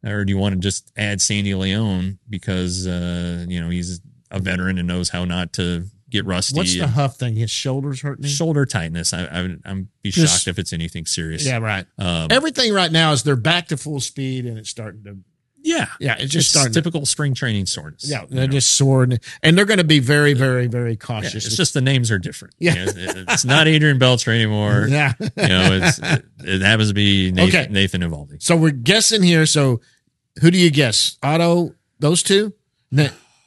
[0.06, 4.00] or do you want to just add Sandy Leon because uh, you know he's
[4.32, 6.56] a veteran and knows how not to get rusty?
[6.58, 7.36] What's the Huff thing?
[7.36, 9.14] His shoulders hurting shoulder tightness?
[9.14, 11.46] I, I would, I'm be Just- shocked if it's anything serious.
[11.46, 11.86] Yeah, right.
[11.98, 15.18] Um, Everything right now is they're back to full speed and it's starting to.
[15.64, 15.88] yeah.
[16.00, 16.72] Yeah, it's It's just starting.
[16.74, 18.10] to- typical spring training soreness.
[18.10, 18.52] yeah, they're know?
[18.54, 21.46] just sore and, and they're going to be very, very, very Yeah, cautious.
[21.46, 22.54] it's just the names are different.
[22.60, 22.76] Yeah.
[22.76, 24.88] You know, it's not Adrian Beltre anymore.
[24.90, 25.14] yeah.
[25.20, 27.72] you know, it's, it, it happens to be Nathan, Okay.
[27.74, 28.42] Nathan Eovaldi.
[28.42, 29.46] So we're guessing here.
[29.46, 29.82] So
[30.42, 31.18] who do you guess?
[31.22, 32.54] Otto, those two,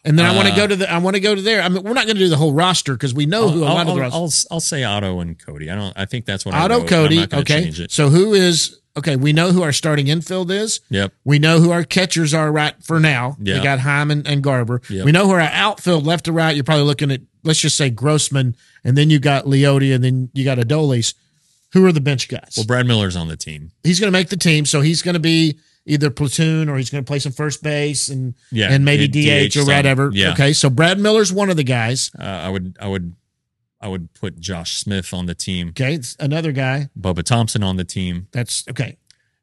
[0.04, 0.90] and then, I want to Uh, go to the.
[0.92, 1.60] I want to go to there.
[1.62, 3.66] I mean, we're not going to do the whole roster because we know who a
[3.66, 4.12] I'll, lot of the I'll.
[4.12, 5.70] I'll, I'll say Otto and Cody.
[5.70, 5.92] I don't.
[5.96, 6.82] I think that's what I Otto, wrote.
[6.82, 7.26] I'm Cody.
[7.32, 7.72] Okay.
[7.88, 8.78] So who is?
[8.96, 10.80] Okay, we know who our starting infield is.
[10.90, 11.12] Yep.
[11.24, 13.36] We know who our catchers are right for now.
[13.38, 14.82] We got Hyman and Garver.
[14.90, 15.04] Yep.
[15.04, 16.54] We know who our outfield left to right.
[16.54, 20.28] You're probably looking at let's just say Grossman, and then you got Leody, and then
[20.32, 21.14] you got Adolis.
[21.72, 22.54] Who are the bench guys?
[22.56, 23.70] Well, Brad Miller's on the team.
[23.84, 26.90] he's going to make the team, so he's going to be either platoon or he's
[26.90, 30.10] going to play some first base and Yeah, and maybe D- DH, or whatever.
[30.12, 30.32] Yeah.
[30.32, 32.10] Okay, so Brad Miller's one of the guys.
[32.18, 32.76] Uh, I would.
[32.80, 33.14] I would.
[33.82, 35.68] I would put Josh Smith on the team.
[35.70, 36.90] Okay, it's another guy.
[37.00, 38.98] Bubba Thompson on the team, That's okay.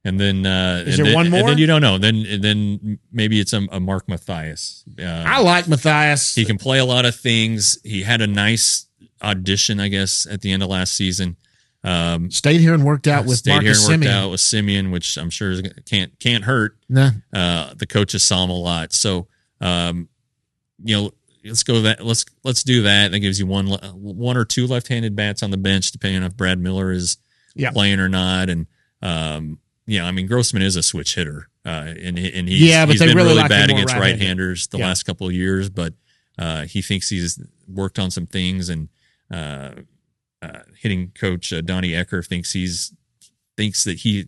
[0.05, 1.49] and then uh, Is and there then, one And more?
[1.49, 1.97] then you don't know.
[1.97, 4.83] Then then maybe it's a, a Mark Mathias.
[4.99, 6.35] Uh, I like Mathias.
[6.35, 7.79] he can play a lot of things.
[7.83, 8.85] He had a nice
[9.23, 11.35] audition, I guess, at the end of last season.
[11.87, 14.13] Um, Stayed here and worked out with stayed here Marcus and worked Semien.
[14.13, 16.77] out with Semien, which I'm sure is, can't can't hurt.
[16.89, 17.11] Nah.
[17.33, 19.27] Uh, the coaches saw him a lot, so
[19.61, 20.09] um,
[20.83, 21.11] you know,
[21.45, 23.11] let's go that let's let's do that.
[23.11, 26.35] That gives you one one or two left-handed bats on the bench, depending on if
[26.35, 27.17] Brad Miller is
[27.55, 27.71] Yeah.
[27.71, 28.49] playing or not.
[28.49, 28.67] And
[29.01, 31.69] um, yeah, I mean Grossman is a switch hitter, uh,
[32.03, 34.87] and and he's, Yeah, but he's they been really really, bad against right-handers the Yeah.
[34.87, 35.93] last couple of years, but
[36.37, 38.89] uh, he thinks he's worked on some things and.
[39.31, 39.71] Uh,
[40.41, 42.93] uh, hitting coach uh, Donnie Ecker thinks he's
[43.55, 44.27] thinks that he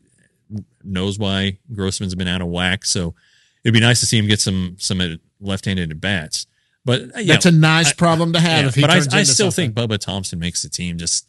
[0.83, 2.83] knows why Grossman's been out of whack.
[2.85, 3.13] So
[3.63, 6.47] it'd be nice to see him get some some left-handed at bats.
[6.85, 8.95] But uh, yeah, That's a nice I- problem to have yeah, if he but I,
[8.95, 9.73] I still something.
[9.73, 10.97] think Bubba Thompson makes the team.
[10.97, 11.27] Just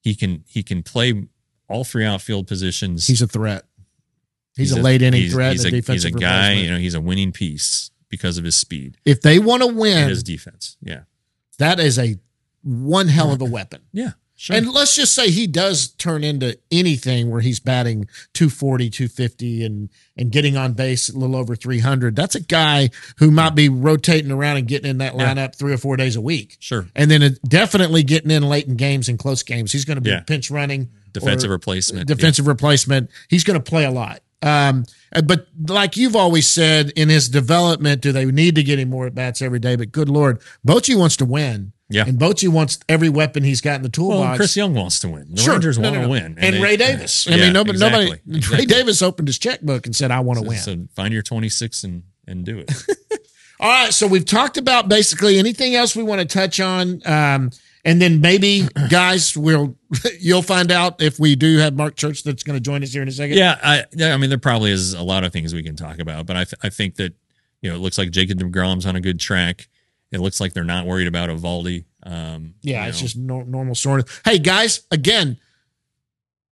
[0.00, 1.28] he can he can play
[1.68, 3.06] all three outfield positions.
[3.06, 3.64] he's a threat.
[4.56, 5.52] He's, a, late inning he's- threat.
[5.52, 6.54] He's a, he's a guy.
[6.54, 10.08] You know, he's a winning piece because of his speed if they want to win,
[10.08, 10.76] his defense.
[10.82, 11.02] Yeah,
[11.58, 12.16] that is a
[12.62, 13.80] one hell of a weapon.
[13.92, 14.56] yeah, sure.
[14.56, 19.88] And let's just say he does turn into anything where he's batting 240, 250 and
[20.16, 22.14] and getting on base a little over 300.
[22.16, 25.34] That's a guy who might be rotating around and getting in that Yeah.
[25.34, 26.56] lineup 3 or 4 days a week.
[26.60, 26.86] sure.
[26.94, 29.72] And then definitely getting in late in games and close games.
[29.72, 30.20] He's going to be Yeah.
[30.20, 32.06] pinch running, Defensive replacement.
[32.08, 33.10] defensive replacement.
[33.28, 34.22] He's going to play a lot.
[34.42, 34.84] Um,
[35.24, 39.06] but like you've always said, in his development, do they need to get him more
[39.06, 39.76] at bats every day?
[39.76, 41.72] But good lord, Bochy wants to win.
[41.90, 42.04] Yeah.
[42.06, 44.20] and Bochy wants every weapon he's got in the toolbox.
[44.28, 45.26] Well, Chris Young wants to win.
[45.34, 45.54] The Sure.
[45.54, 47.26] Rangers No, want no, to win, And, they- Ray Davis.
[47.26, 48.20] I Yeah, mean, nobody, exactly.
[48.26, 48.46] nobody.
[48.56, 51.22] Ray Davis opened his checkbook and said, "I want to So, win." so find your
[51.22, 52.72] 26 and and do it.
[53.60, 57.50] All right, so we've talked about basically anything else we want to touch on, um,
[57.84, 59.76] and then maybe, guys, we'll
[60.20, 63.02] you'll find out if we do have Mark Church that's going to join us here
[63.02, 63.36] in a second.
[63.36, 65.98] Yeah, I, yeah, I mean, there probably is a lot of things we can talk
[65.98, 67.14] about, but I, th- I think that
[67.60, 69.68] you know it looks like Jacob Degrom's on a good track.
[70.12, 71.84] It looks like they're not worried about Eovaldi.
[72.02, 74.20] Um, Yeah, you it's just nor- normal of.
[74.24, 75.38] Hey guys, again,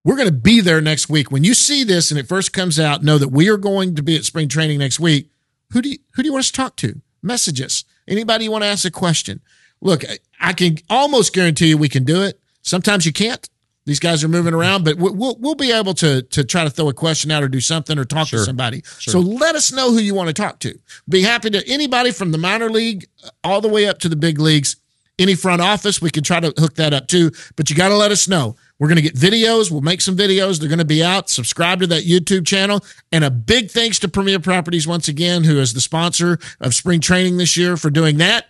[0.04, 1.30] we're going to be there next week.
[1.30, 4.02] When you see this and it first comes out, know that we are going to
[4.02, 5.30] be at spring training next week.
[5.72, 7.00] Who do you who do you want us to talk to?
[7.22, 7.84] Message us.
[8.06, 9.40] Anybody you want to ask a question?
[9.80, 10.02] Look,
[10.40, 12.40] I can almost guarantee you we can do it.
[12.62, 13.48] Sometimes you can't.
[13.88, 16.70] These guys are moving around, but we- we'll we'll be able to to try to
[16.70, 18.82] throw a question out or do something or talk to somebody.
[18.98, 19.12] Sure.
[19.12, 20.78] So let us know who you want to talk to.
[21.08, 23.06] Be happy to anybody from the minor league
[23.42, 24.76] all the way up to the big leagues
[25.18, 27.30] any front office, we can try to hook that up too.
[27.56, 28.56] But you got to let us know.
[28.78, 29.70] We're going to get videos.
[29.70, 30.60] We'll make some videos.
[30.60, 31.28] They're going to be out.
[31.28, 32.84] Subscribe to that YouTube channel.
[33.10, 37.00] And a big thanks to Premier Properties once again, who is the sponsor of spring
[37.00, 38.46] training this year for doing that.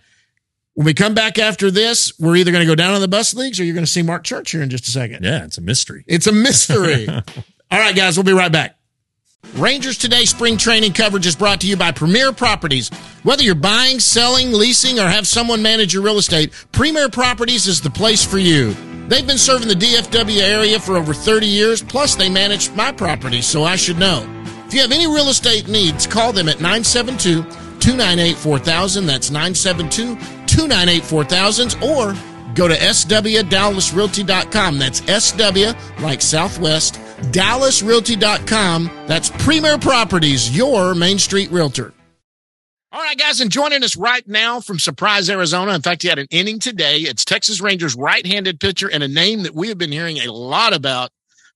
[0.73, 3.33] When we come back after this, we're either going to go down on the bus
[3.33, 5.23] leagues or you're going to see Mark Church here in just a second.
[5.23, 6.03] yeah, it's a mystery.
[6.07, 7.07] It's a mystery.
[7.71, 8.75] All right, guys, we'll be right back.
[9.55, 12.89] Rangers Today spring training coverage is brought to you by Premier Properties.
[13.23, 17.81] Whether you're buying, selling, leasing, or have someone manage your real estate, Premier Properties is
[17.81, 18.73] the place for you.
[19.07, 23.41] They've been serving the DFW area for over 30 years, plus they manage my property,
[23.41, 24.23] so I should know.
[24.67, 27.41] If you have any real estate needs, call them at 972
[27.79, 29.05] 298 4000.
[29.07, 30.15] That's 972
[30.49, 32.15] 298 4000 or
[32.55, 34.79] go to swdallasrealty.com.
[34.79, 36.95] That's SW like Southwest,
[37.31, 38.89] dallasrealty.com.
[39.07, 41.93] That's Premier Properties, your Main Street Realtor.
[42.91, 45.75] All right, guys, and joining us right now from Surprise, Arizona.
[45.75, 47.01] In fact, he had an inning today.
[47.01, 50.73] It's Texas Rangers right-handed pitcher and a name that we have been hearing a lot
[50.73, 51.11] about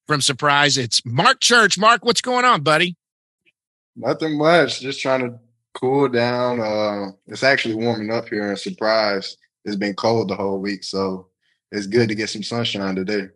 [0.05, 0.77] from Surprise.
[0.77, 1.75] It's Mark Church.
[1.75, 2.95] Mark, what's going on, buddy?
[3.95, 4.79] Nothing much.
[4.79, 5.39] Just trying to
[5.73, 6.59] cool down.
[6.59, 9.37] Uh, it's actually warming up here in Surprise.
[9.65, 11.27] It's been cold the whole week, so
[11.71, 13.29] it's good to get some sunshine today.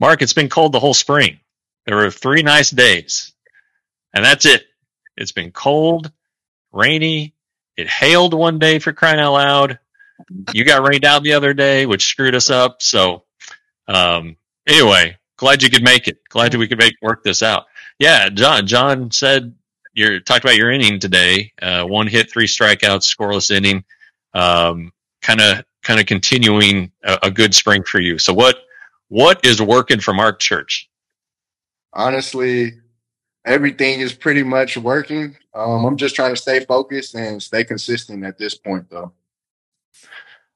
[0.00, 1.40] Mark, it's been cold the whole spring.
[1.86, 3.32] There were three nice days,
[4.14, 4.64] and that's it.
[5.16, 6.12] It's been cold
[6.72, 7.34] rainy.
[7.76, 9.78] It hailed one day for crying out loud.
[10.52, 12.82] You got rained out the other day, which screwed us up.
[12.82, 13.24] So,
[13.86, 16.18] um, anyway, glad you could make it.
[16.28, 17.66] Glad we could make work this out.
[17.98, 18.66] Yeah, John.
[18.66, 19.54] John said
[19.98, 21.52] you talked about your inning today.
[21.60, 23.84] Uh, one hit, three strikeouts, scoreless inning.
[25.20, 28.18] Kind of, kind of continuing a, a good spring for you.
[28.18, 28.60] So, what
[29.08, 30.88] what is working for Mark Church?
[31.92, 32.74] Honestly,
[33.44, 35.36] everything is pretty much working.
[35.54, 39.12] Um, I'm just trying to stay focused and stay consistent at this point, though.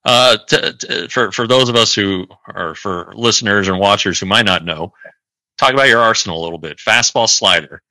[0.05, 4.27] Uh, t- t- for for those of us who are for listeners and watchers who
[4.27, 4.93] might not know,
[5.59, 6.79] talk about your arsenal a little bit.
[6.79, 7.83] Fastball, slider.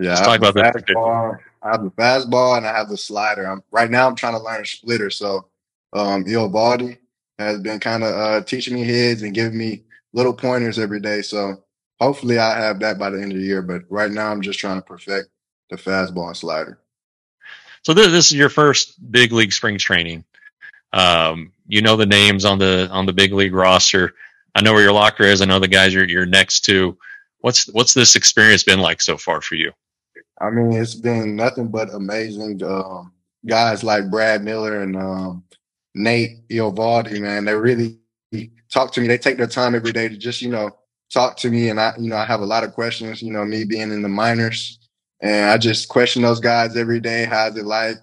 [0.00, 0.74] Yeah, Let's I talk have about the that.
[0.94, 1.38] fastball.
[1.62, 3.44] I have the fastball and I have the slider.
[3.44, 4.08] I'm right now.
[4.08, 5.10] I'm trying to learn a splitter.
[5.10, 5.46] So,
[5.92, 6.98] um, Baldi
[7.38, 11.22] has been kind of uh, teaching me his and giving me little pointers every day.
[11.22, 11.62] So
[12.00, 13.62] hopefully I have that by the end of the year.
[13.62, 15.28] But right now I'm just trying to perfect
[15.70, 16.78] the fastball and slider.
[17.82, 20.24] So this, this is your first big league spring training.
[20.92, 24.14] Um, you know the names on the on the big league roster.
[24.54, 25.40] I know where your locker is.
[25.40, 26.96] I know the guys you're, you're next to.
[27.40, 29.72] What's what's this experience been like so far for you?
[30.42, 32.62] I mean, it's been nothing but amazing.
[32.64, 33.12] Um,
[33.46, 35.44] guys like Brad Miller and um,
[35.94, 37.98] Nate Eovaldi, man, they really
[38.72, 39.06] talk to me.
[39.06, 40.70] They take their time every day to just, you know,
[41.12, 41.68] talk to me.
[41.68, 44.02] And I, you know, I have a lot of questions, you know, me being in
[44.02, 44.78] the minors.
[45.20, 47.24] And I just question those guys every day.
[47.24, 47.96] How's it like?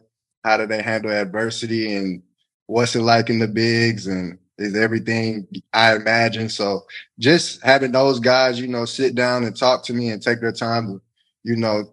[0.46, 1.94] How do they handle adversity?
[1.94, 2.24] And
[2.68, 4.08] what's it like in the bigs?
[4.08, 6.48] And is everything I imagine?
[6.48, 6.86] So
[7.18, 10.54] just having those guys, you know, sit down and talk to me and take their
[10.54, 11.02] time to,
[11.44, 11.84] you know,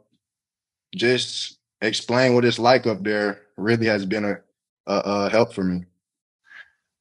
[0.96, 4.40] just explain what it's like up there really has been a,
[4.86, 5.84] a, a help for me.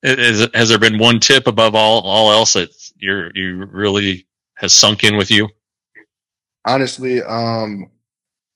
[0.04, 4.74] Is, has there been one tip above all all else that you're you really has
[4.74, 5.50] sunk in with you?
[6.66, 7.90] Honestly, um,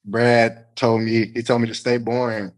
[0.05, 2.51] Brad told me he told me to stay boring.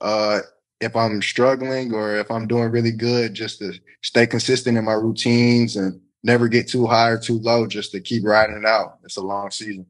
[0.00, 0.40] Uh,
[0.80, 4.92] if I'm struggling or if I'm doing really good, just to stay consistent in my
[4.92, 8.98] routines and never get too high or too low, just to keep riding it out.
[9.04, 9.86] It's a long season.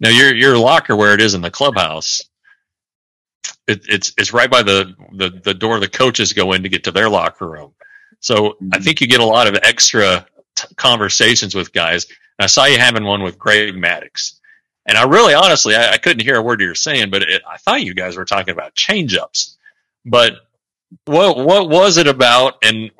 [0.00, 2.22] Now your your locker where it is in the clubhouse,
[3.66, 6.84] it, it's it's right by the, the the door the coaches go in to get
[6.84, 7.74] to their locker room.
[8.20, 8.82] So I mm-hmm.
[8.82, 12.06] think you get a lot of extra t- conversations with guys.
[12.06, 14.38] And I saw you having one with Greg Maddux,
[14.86, 17.42] and I really honestly I, I couldn't hear a word you were saying, but it,
[17.48, 19.56] I thought you guys were talking about change ups.
[20.04, 20.36] But
[21.04, 22.54] what what was it about?
[22.62, 22.90] And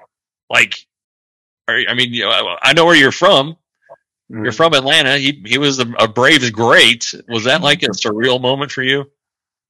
[0.50, 0.86] like,
[1.68, 3.56] are, I mean, you know, I know where you're from.
[4.30, 4.44] Mm-hmm.
[4.44, 5.16] You're from Atlanta.
[5.16, 7.14] He he was a, a Braves great.
[7.28, 9.10] Was that like a surreal moment for you?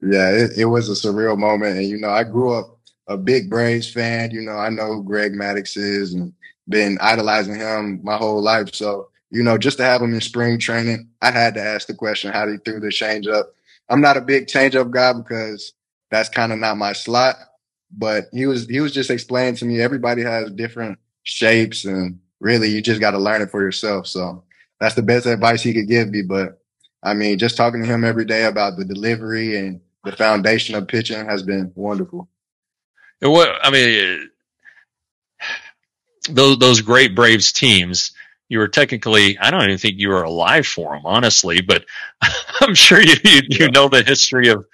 [0.00, 1.78] Yeah, it, it was a surreal moment.
[1.78, 4.30] And, you know, I grew up a big Braves fan.
[4.30, 6.32] You know, I know who Greg Maddux is and
[6.68, 8.74] been idolizing him my whole life.
[8.74, 11.94] So, you know, just to have him in spring training, I had to ask the
[11.94, 13.44] question how he threw the changeup.
[13.88, 15.72] I'm not a big changeup guy because
[16.10, 17.36] that's kind of not my slot.
[17.90, 22.68] But he was he was just explaining to me everybody has different shapes and really
[22.68, 24.06] you just got to learn it for yourself.
[24.06, 24.44] So
[24.80, 26.22] that's the best advice he could give me.
[26.22, 26.60] But
[27.02, 30.88] I mean, just talking to him every day about the delivery and the foundation of
[30.88, 32.28] pitching has been wonderful.
[33.20, 34.30] And What I mean,
[36.30, 38.12] those those great Braves teams.
[38.50, 41.84] You were technically, I don't even think you were alive for them, honestly, but
[42.62, 44.64] I'm sure you you, you know the history of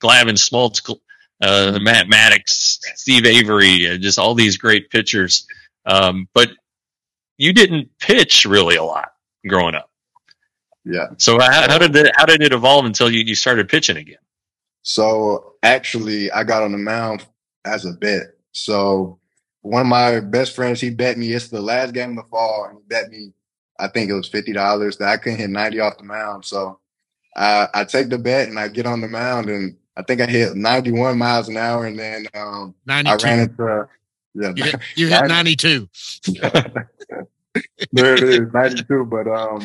[0.00, 0.98] Glavine, Smoltz,
[1.42, 5.46] uh, Matt Maddux, Steve Avery, uh, just all these great pitchers.
[5.84, 6.48] Um, but
[7.36, 9.10] you didn't pitch really a lot
[9.48, 9.90] growing up.
[10.84, 11.08] Yeah.
[11.18, 14.18] So how, how did it how did it evolve until you, you started pitching again?
[14.82, 17.26] So actually, I got on the mound
[17.64, 18.34] as a bet.
[18.52, 19.18] So
[19.62, 22.66] one of my best friends, he bet me it's the last game of the fall,
[22.68, 23.32] and he bet me,
[23.78, 26.44] I think it was fifty dollars that I couldn't hit ninety off the mound.
[26.44, 26.78] So
[27.36, 30.26] I, I take the bet and I get on the mound, and I think I
[30.26, 33.26] hit ninety one miles an hour, and then um, I 92.
[33.26, 33.88] ran into
[34.34, 35.88] yeah, You hit, you hit 92.
[37.92, 39.04] there it is, 92.
[39.04, 39.62] But um,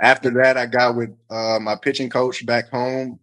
[0.00, 3.18] after that, I got with uh, my pitching coach back home.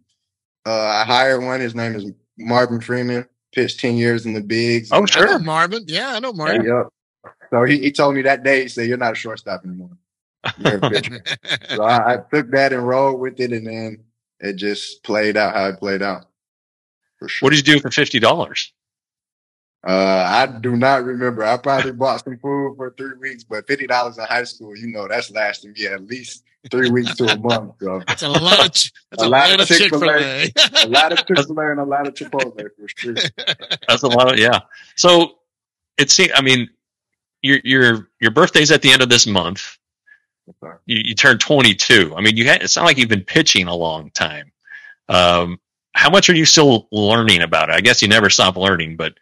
[0.65, 1.59] Uh, I hired one.
[1.59, 3.27] His name is Marvin Freeman.
[3.53, 4.89] Pitched 10 years in the bigs.
[4.91, 5.39] Oh, I know sure.
[5.39, 5.83] Marvin.
[5.87, 6.63] Yeah, I know Marvin.
[6.63, 6.87] Yep.
[7.49, 9.97] So he, he told me that day, he said, You're not a shortstop anymore.
[10.57, 11.21] You're a pitcher.
[11.69, 14.03] so I, I took that and rolled with it, and then
[14.39, 16.27] it just played out how it played out.
[17.19, 17.45] For sure.
[17.45, 18.73] What did you do for fifty dollars?
[19.83, 21.43] Uh, I do not remember.
[21.43, 24.87] I probably bought some food for three weeks, but fifty dollars in high school, you
[24.87, 27.73] know, that's lasting me at least three weeks to a month.
[27.81, 29.99] So That's a lot of ch- that's a, A lot, lot of of Chick Fil
[29.99, 30.83] Chick-fil-A.
[30.83, 30.87] A.
[30.87, 33.15] a lot of Chick Fil A and a lot of Chipotle for sure.
[33.87, 34.59] That's a lot of yeah.
[34.95, 35.39] So
[35.97, 36.31] it seems.
[36.35, 36.69] I mean,
[37.41, 39.77] your your your birthday's at the end of this month.
[40.85, 42.13] You, you turned 22.
[42.15, 42.61] I mean, you had.
[42.61, 44.51] It's not like you've been pitching a long time.
[45.09, 45.59] Um,
[45.93, 47.75] how much are you still learning about it?
[47.75, 49.15] I guess you never stop learning, but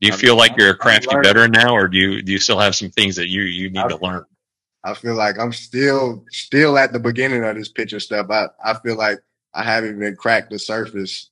[0.00, 2.38] do you I'm- feel like you're a crafty veteran now, or do you do you
[2.38, 4.24] still have some things that you you need I'm- to learn?
[4.84, 8.30] I feel like I'm still still at the beginning of this pitching stuff.
[8.30, 9.18] I, I feel like
[9.52, 11.30] I haven't even cracked the surface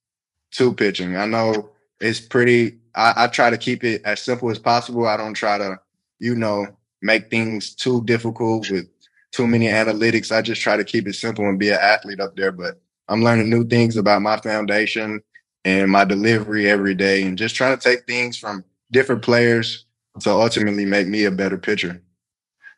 [0.53, 1.17] to pitching.
[1.17, 5.07] I know it's pretty I, I try to keep it as simple as possible.
[5.07, 5.79] I don't try to,
[6.19, 6.67] you know,
[7.03, 8.89] make things too difficult with
[9.33, 10.35] too many analytics.
[10.35, 12.53] I just try to keep it simple and be an athlete up there.
[12.53, 15.23] But I'm learning new things about my foundation
[15.67, 19.85] and my delivery every day and just trying to take things from different players
[20.21, 22.01] to ultimately make me a better pitcher.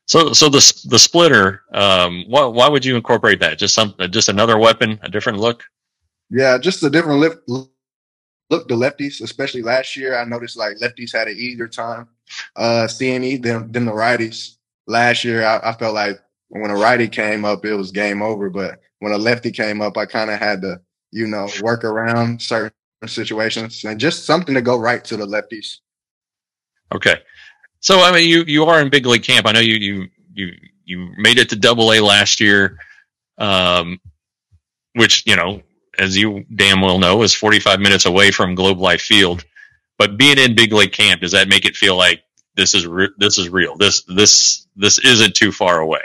[0.07, 1.62] So so the the splitter.
[1.74, 3.59] Um, why why would you incorporate that?
[3.59, 5.64] Just some just another weapon, a different look.
[6.30, 10.18] Yeah, just a different lift, look to lefties, especially last year.
[10.18, 12.09] I noticed like lefties had an easier time
[12.57, 14.57] uh, seeing me than, than the righties.
[14.86, 16.18] Last year, I, I felt like
[16.49, 18.49] when a righty came up, it was game over.
[18.49, 20.80] But when a lefty came up, I kind of had to,
[21.12, 22.72] you know, work around certain
[23.07, 25.79] situations and just something to go right to the lefties.
[26.93, 27.17] Okay.
[27.81, 29.47] So I mean, you you are in big league camp.
[29.47, 30.53] I know you you you
[30.85, 32.79] you made it to Double A last year,
[33.39, 34.01] um,
[34.95, 35.63] which you know,
[35.99, 39.45] as you damn well know, is forty five minutes away from Globe Life Field.
[39.97, 42.23] But being in big league camp, does that make it feel like
[42.57, 43.77] this is re- this is real?
[43.77, 46.03] This this this isn't too far away.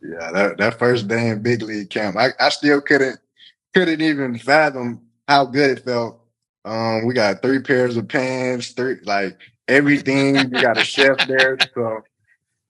[0.00, 3.18] Yeah, that, that first day in big league camp, I, I still couldn't
[3.74, 6.20] couldn't even fathom how good it felt.
[6.64, 10.50] Um, we got three pairs of pants, three like everything.
[10.50, 12.02] We got a chef there, so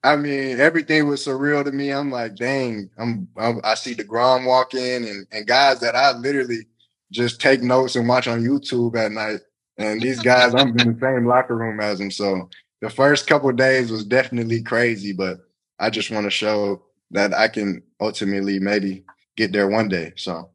[0.04, 1.90] I mean everything was surreal to me.
[1.90, 6.12] I'm like, dang, I'm, I'm I see deGrom walk in and and guys that I
[6.12, 6.66] literally
[7.12, 9.40] just take notes and watch on YouTube at night.
[9.78, 12.10] And these guys, I'm in the same locker room as them.
[12.10, 12.48] So
[12.80, 15.38] the first couple days was definitely crazy, but
[15.78, 16.82] I just want to show
[17.12, 19.04] that I can ultimately maybe
[19.36, 20.12] get there one day.
[20.16, 20.50] So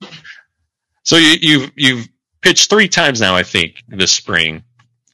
[1.04, 2.08] So you, you've you've
[2.42, 4.64] pitched three times now, I think, this spring.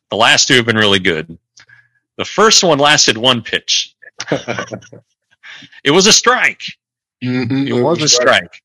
[0.10, 1.38] The last two have been really good.
[2.18, 3.96] The first one lasted one pitch.
[5.84, 6.62] It was a strike.
[7.24, 8.62] Mhm, It was a strike.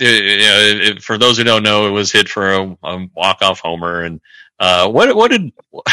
[0.00, 3.42] Uh, it- it- for those who don't know, it was hit for a, a walk
[3.42, 4.02] off homer.
[4.02, 4.18] And
[4.58, 5.86] uh, what what did were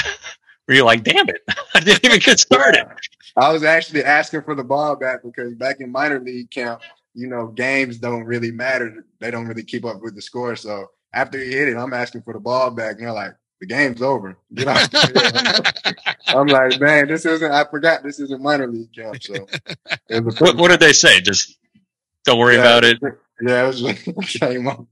[0.73, 1.03] you like?
[1.03, 1.41] Damn it!
[1.73, 2.85] I didn't even get started.
[3.35, 6.81] I was actually asking for the ball back because back in minor league camp,
[7.17, 9.03] you know, games don't really matter.
[9.19, 10.55] They don't really keep up with the score.
[10.55, 12.97] So after he hit it, I'm asking for the ball back.
[12.97, 14.37] And they're like, the game's over.
[14.53, 14.87] Get out.
[16.27, 19.21] I'm like, man, this isn't, I forgot this isn't minor league camp.
[19.23, 19.47] So
[20.09, 21.19] it was a What, what did they say?
[21.19, 21.57] Just
[22.23, 22.61] don't worry Yeah.
[22.77, 22.99] about it.
[23.41, 24.85] Yeah, it was just came up.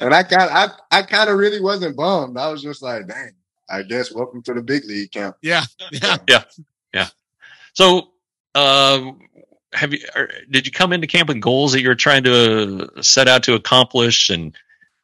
[0.00, 2.38] And I kind I, I kind of really wasn't bummed.
[2.38, 3.32] I was just like, dang,
[3.68, 5.36] I guess welcome to the big league camp.
[5.42, 5.64] Yeah.
[5.92, 6.16] Yeah.
[6.28, 6.44] Yeah,
[6.94, 7.08] yeah.
[7.74, 8.08] So,
[8.54, 9.12] uh,
[9.72, 10.00] have you?
[10.14, 13.54] Or did you come into camp with goals that you're trying to set out to
[13.54, 14.30] accomplish?
[14.30, 14.54] And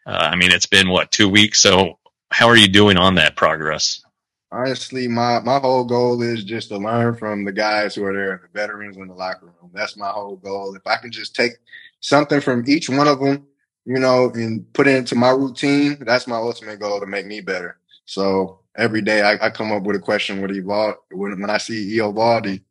[0.06, 1.60] uh, I mean, it's been what two weeks.
[1.60, 1.98] So,
[2.30, 4.02] how are you doing on that progress?
[4.50, 8.40] Honestly, my my whole goal is just to learn from the guys who are there,
[8.42, 9.70] the veterans in the locker room.
[9.72, 10.74] That's my whole goal.
[10.74, 11.52] If I can just take
[12.00, 13.46] something from each one of them,
[13.84, 17.40] you know, and put it into my routine, that's my ultimate goal to make me
[17.40, 17.78] better.
[18.04, 21.58] So every day I, I come up with a question with Eovaldi when, when I
[21.58, 22.62] see Eovaldi,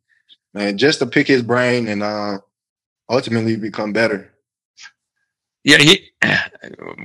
[0.54, 2.38] and just to pick his brain and uh,
[3.08, 4.30] ultimately become better.
[5.64, 6.10] Yeah, he.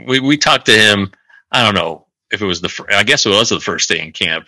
[0.07, 1.11] We we talked to him.
[1.51, 2.69] I don't know if it was the.
[2.69, 4.47] fir- I guess it was the first day in camp,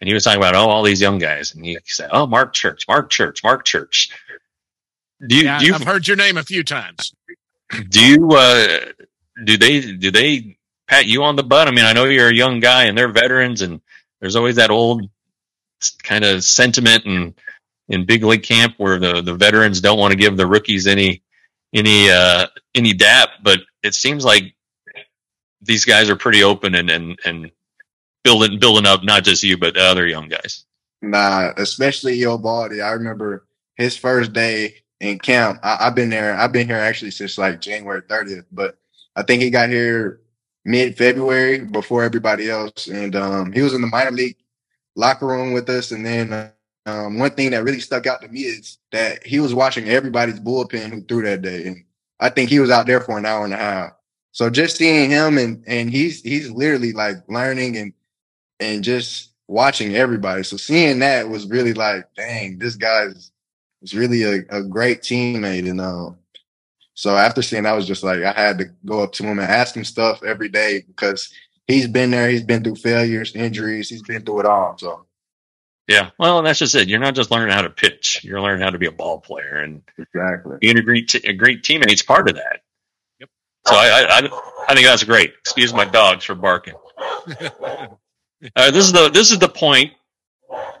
[0.00, 2.52] and he was talking about oh all these young guys, and he said oh Mark
[2.52, 4.10] Church, Mark Church, Mark Church.
[5.26, 7.14] Do you yeah do you I've heard your name a few times.
[7.88, 8.80] do you uh
[9.44, 10.58] do they do they
[10.88, 13.08] pat you on the butt i mean i know you're a young guy and they're
[13.08, 13.80] veterans and
[14.20, 15.08] there's always that old
[16.02, 17.34] kind of sentiment in
[17.88, 21.22] in big league camp where the the veterans don't want to give the rookies any
[21.74, 24.54] any uh any dap but it seems like
[25.60, 27.50] these guys are pretty open and and and
[28.24, 30.64] building building up not just you but the other young guys
[31.02, 32.80] Nah, especially Baldy.
[32.80, 33.44] I remember
[33.76, 35.58] his first day in camp.
[35.62, 36.34] I, have been there.
[36.34, 38.78] I've been here actually since like January 30th, but
[39.16, 40.20] I think he got here
[40.64, 42.86] mid February before everybody else.
[42.86, 44.36] And um, he was in the minor league
[44.94, 45.90] locker room with us.
[45.90, 46.52] And then
[46.86, 50.40] um, one thing that really stuck out to me is that he was watching everybody's
[50.40, 51.66] bullpen who threw that day.
[51.66, 51.84] And
[52.18, 53.92] I think he was out there for an hour and a half.
[54.32, 57.92] So just seeing him and and he's he's literally like learning and
[58.60, 60.42] and just watching everybody.
[60.42, 63.30] So seeing that was really like, dang, this guy's
[63.82, 65.68] is really a, a great teammate.
[65.68, 66.16] And um,
[66.94, 69.38] so after seeing, that, I was just like, I had to go up to him
[69.38, 71.32] and ask him stuff every day because
[71.66, 72.30] he's been there.
[72.30, 73.88] He's been through failures, injuries.
[73.88, 74.78] He's been through it all.
[74.78, 75.06] So.
[75.92, 76.88] Yeah, well, that's just it.
[76.88, 79.58] You're not just learning how to pitch; you're learning how to be a ball player,
[79.58, 82.62] and exactly being a great, t- a great teammate's part of that.
[83.20, 83.28] Yep.
[83.66, 84.28] So I, I,
[84.68, 85.34] I think that's great.
[85.40, 86.74] Excuse my dogs for barking.
[87.40, 87.86] uh,
[88.70, 89.92] this is the this is the point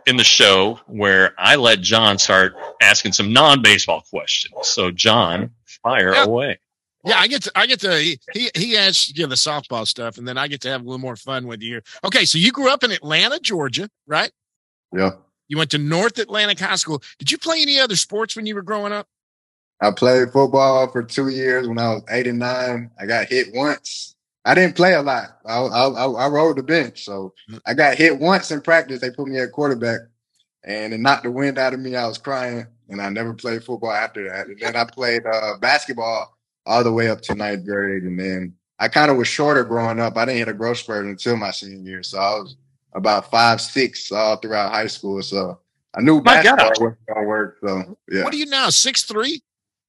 [0.06, 4.54] in the show where I let John start asking some non-baseball questions.
[4.62, 6.24] So, John, fire yeah.
[6.24, 6.58] away.
[7.04, 9.86] Yeah, I get to I get to he he, he asks you know, the softball
[9.86, 11.80] stuff, and then I get to have a little more fun with you.
[12.04, 14.30] Okay, so you grew up in Atlanta, Georgia, right?
[14.92, 15.12] Yeah.
[15.48, 17.02] You went to North Atlanta High School.
[17.18, 19.06] Did you play any other sports when you were growing up?
[19.80, 22.90] I played football for two years when I was eight and nine.
[23.00, 24.14] I got hit once.
[24.44, 25.38] I didn't play a lot.
[25.44, 27.04] I, I, I rode the bench.
[27.04, 27.60] So mm.
[27.66, 29.00] I got hit once in practice.
[29.00, 30.00] They put me at quarterback
[30.64, 31.96] and it knocked the wind out of me.
[31.96, 34.46] I was crying and I never played football after that.
[34.46, 38.04] And then I played uh, basketball all the way up to ninth grade.
[38.04, 40.16] And then I kind of was shorter growing up.
[40.16, 42.02] I didn't hit a growth spurt until my senior year.
[42.02, 42.56] So I was
[42.94, 45.22] about five, six all throughout high school.
[45.22, 45.58] So
[45.94, 46.80] I knew my basketball God.
[46.80, 47.58] wasn't going to work.
[47.64, 48.24] So yeah.
[48.24, 48.70] What are you now?
[48.70, 49.40] Six three?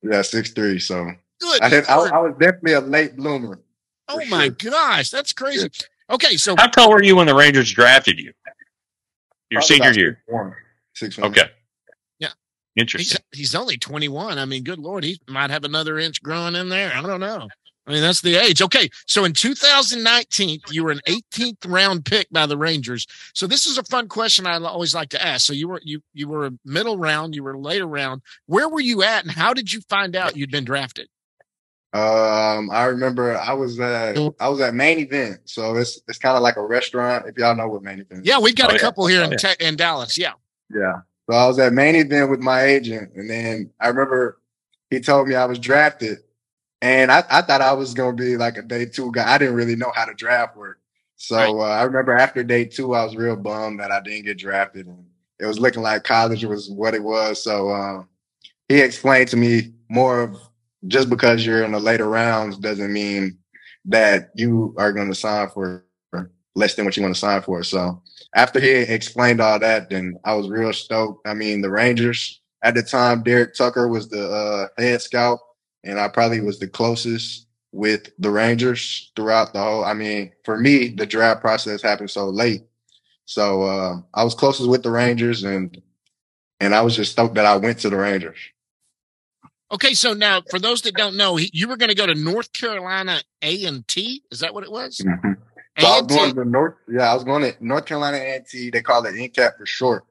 [0.02, 0.80] Yeah, six three.
[0.80, 1.62] So Good.
[1.62, 3.60] I, did, I, I was definitely a late bloomer.
[4.08, 4.72] Oh my sure.
[4.72, 5.70] gosh, that's crazy.
[6.10, 8.34] Okay, so how tall were you when the Rangers drafted you?
[9.50, 10.24] Your Probably senior year.
[10.28, 10.54] One,
[10.94, 11.32] six one.
[11.32, 11.50] Okay.
[12.20, 12.30] Yeah.
[12.76, 13.22] Interesting.
[13.32, 14.38] He's, he's only 21.
[14.38, 16.92] I mean, good lord, he might have another inch growing in there.
[16.94, 17.48] I don't know.
[17.86, 18.62] I mean, that's the age.
[18.62, 18.90] Okay.
[19.08, 23.06] So in 2019, you were an 18th round pick by the Rangers.
[23.34, 25.46] So this is a fun question I always like to ask.
[25.46, 28.22] So you were you you were a middle round, you were later round.
[28.46, 31.10] Where were you at and how did you find out you'd been drafted?
[31.94, 36.36] Um, I remember I was at I was at Main Event, so it's it's kind
[36.36, 37.28] of like a restaurant.
[37.28, 38.28] If y'all know what Main Event, is.
[38.28, 39.18] yeah, we've got oh, a couple yeah.
[39.18, 40.18] here in, te- in Dallas.
[40.18, 40.32] Yeah,
[40.74, 41.02] yeah.
[41.30, 44.40] So I was at Main Event with my agent, and then I remember
[44.90, 46.18] he told me I was drafted,
[46.84, 49.34] and I, I thought I was gonna be like a day two guy.
[49.34, 50.80] I didn't really know how to draft work,
[51.16, 51.48] so right.
[51.48, 54.88] uh, I remember after day two, I was real bummed that I didn't get drafted,
[54.88, 55.06] and
[55.40, 57.42] it was looking like college was what it was.
[57.42, 58.10] So um,
[58.68, 60.38] he explained to me more of
[60.88, 63.38] just because you're in the later rounds doesn't mean
[63.86, 65.86] that you are going to sign for
[66.56, 67.64] less than what you want to sign for.
[67.64, 68.02] So
[68.36, 71.26] after he explained all that, then I was real stoked.
[71.28, 75.40] I mean, the Rangers at the time, Derek Tucker was the uh, head scout,
[75.84, 79.84] and I probably was the closest with the Rangers throughout the whole.
[79.84, 82.64] I mean, for me, the draft process happened so late,
[83.26, 85.82] so uh, I was closest with the Rangers, and
[86.60, 88.38] and I was just stoked that I went to the Rangers.
[89.72, 92.54] Okay, so now for those that don't know, you were going to go to North
[92.54, 94.24] Carolina A and T.
[94.30, 95.00] Is that what it was?
[95.00, 95.34] Mm-hmm.
[95.80, 96.76] So I was going to North.
[96.88, 98.70] Yeah, I was going to North Carolina A and T.
[98.70, 100.06] They call it NCAT for short.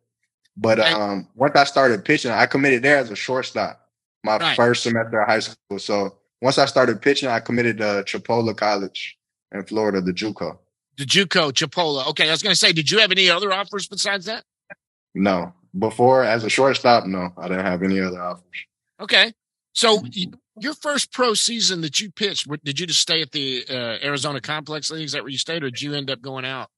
[0.57, 3.82] But um, once I started pitching, I committed there as a shortstop.
[4.25, 4.57] My right.
[4.57, 5.79] first semester of high school.
[5.79, 9.19] So once I started pitching, I committed to Chipola College
[9.53, 10.59] in Florida, the JUCO.
[10.97, 12.07] The JUCO, Chipola.
[12.09, 14.45] Okay, I was going to say, did you have any other offers besides that?
[15.15, 15.53] No.
[15.79, 18.45] Before, as a shortstop, no, I didn't have any other offers.
[19.01, 19.33] Okay.
[19.73, 20.35] So mm-hmm.
[20.61, 24.41] your first pro season that you pitched, did you just stay at the uh, Arizona
[24.41, 25.05] Complex League?
[25.05, 26.69] Is that where you stayed, or did you end up going out?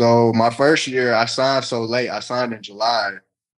[0.00, 2.08] So my first year, I signed so late.
[2.08, 3.12] I signed in July,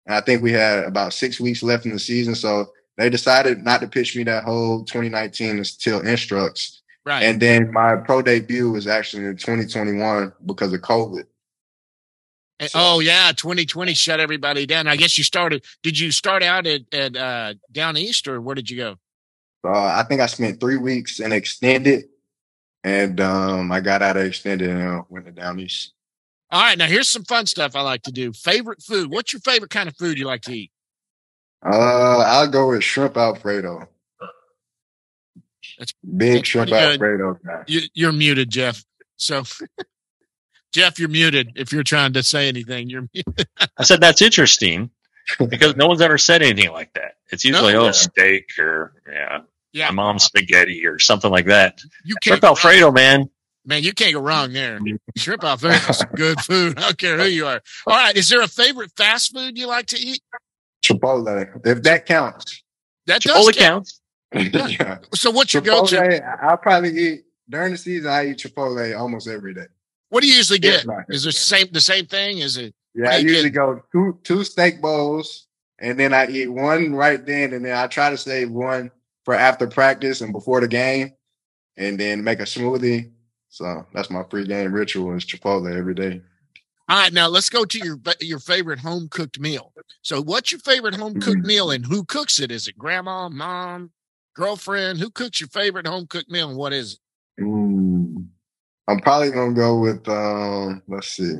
[0.05, 2.35] and I think we had about six weeks left in the season.
[2.35, 2.67] So
[2.97, 6.81] they decided not to pitch me that whole 2019 until instructs.
[7.05, 7.23] Right.
[7.23, 11.25] And then my pro debut was actually in 2021 because of COVID.
[12.61, 14.87] So, oh yeah, 2020 shut everybody down.
[14.87, 15.65] I guess you started.
[15.81, 18.95] Did you start out at, at uh, down east, or where did you go?
[19.65, 22.05] Uh, I think I spent three weeks in extended,
[22.83, 25.93] and um, I got out of extended and went to down east.
[26.51, 28.31] All right, now here's some fun stuff I like to do.
[28.31, 29.09] Favorite food?
[29.09, 30.71] What's your favorite kind of food you like to eat?
[31.65, 33.87] Uh, I'll go with shrimp alfredo.
[35.79, 37.39] That's big that's shrimp alfredo.
[37.67, 38.83] You, you're muted, Jeff.
[39.15, 39.43] So
[40.73, 41.53] Jeff, you're muted.
[41.55, 43.47] If you're trying to say anything, you're muted.
[43.77, 44.89] I said that's interesting
[45.47, 47.15] because no one's ever said anything like that.
[47.31, 49.39] It's usually no, oh steak or yeah,
[49.71, 51.81] yeah, my mom's spaghetti or something like that.
[52.03, 53.29] You can't Shrimp Alfredo, man.
[53.65, 54.79] Man, you can't go wrong there.
[55.15, 56.77] Shrimp Alfredo is good food.
[56.77, 57.61] I don't care who you are.
[57.87, 58.15] All right.
[58.15, 60.21] Is there a favorite fast food you like to eat?
[60.83, 62.63] Chipotle, if that counts.
[63.07, 63.91] That does Chipotle count.
[64.33, 64.71] counts.
[64.79, 64.97] yeah.
[65.13, 66.23] So what's your go-to?
[66.43, 68.09] I'll probably eat during the season.
[68.09, 69.67] I eat Chipotle almost every day.
[70.09, 70.85] What do you usually get?
[71.09, 72.39] Is there same the same thing?
[72.39, 73.55] Is it Yeah, I usually get?
[73.55, 75.47] go two two steak bowls,
[75.79, 78.91] and then I eat one right then, and then I try to save one
[79.25, 81.13] for after practice and before the game,
[81.77, 83.11] and then make a smoothie.
[83.49, 86.21] So that's my pregame ritual is Chipotle every day.
[86.89, 87.13] All right?
[87.13, 89.73] Now let's go to your your favorite home cooked meal.
[90.01, 91.47] So, what's your favorite home cooked Mm-hmm.
[91.47, 92.51] meal, and who cooks it?
[92.51, 93.91] Is it grandma, mom,
[94.35, 94.99] girlfriend?
[94.99, 97.43] Who cooks your favorite home cooked meal, and what is it?
[97.43, 98.27] Mm.
[98.87, 100.81] I'm probably gonna go with um.
[100.87, 101.35] Let's see.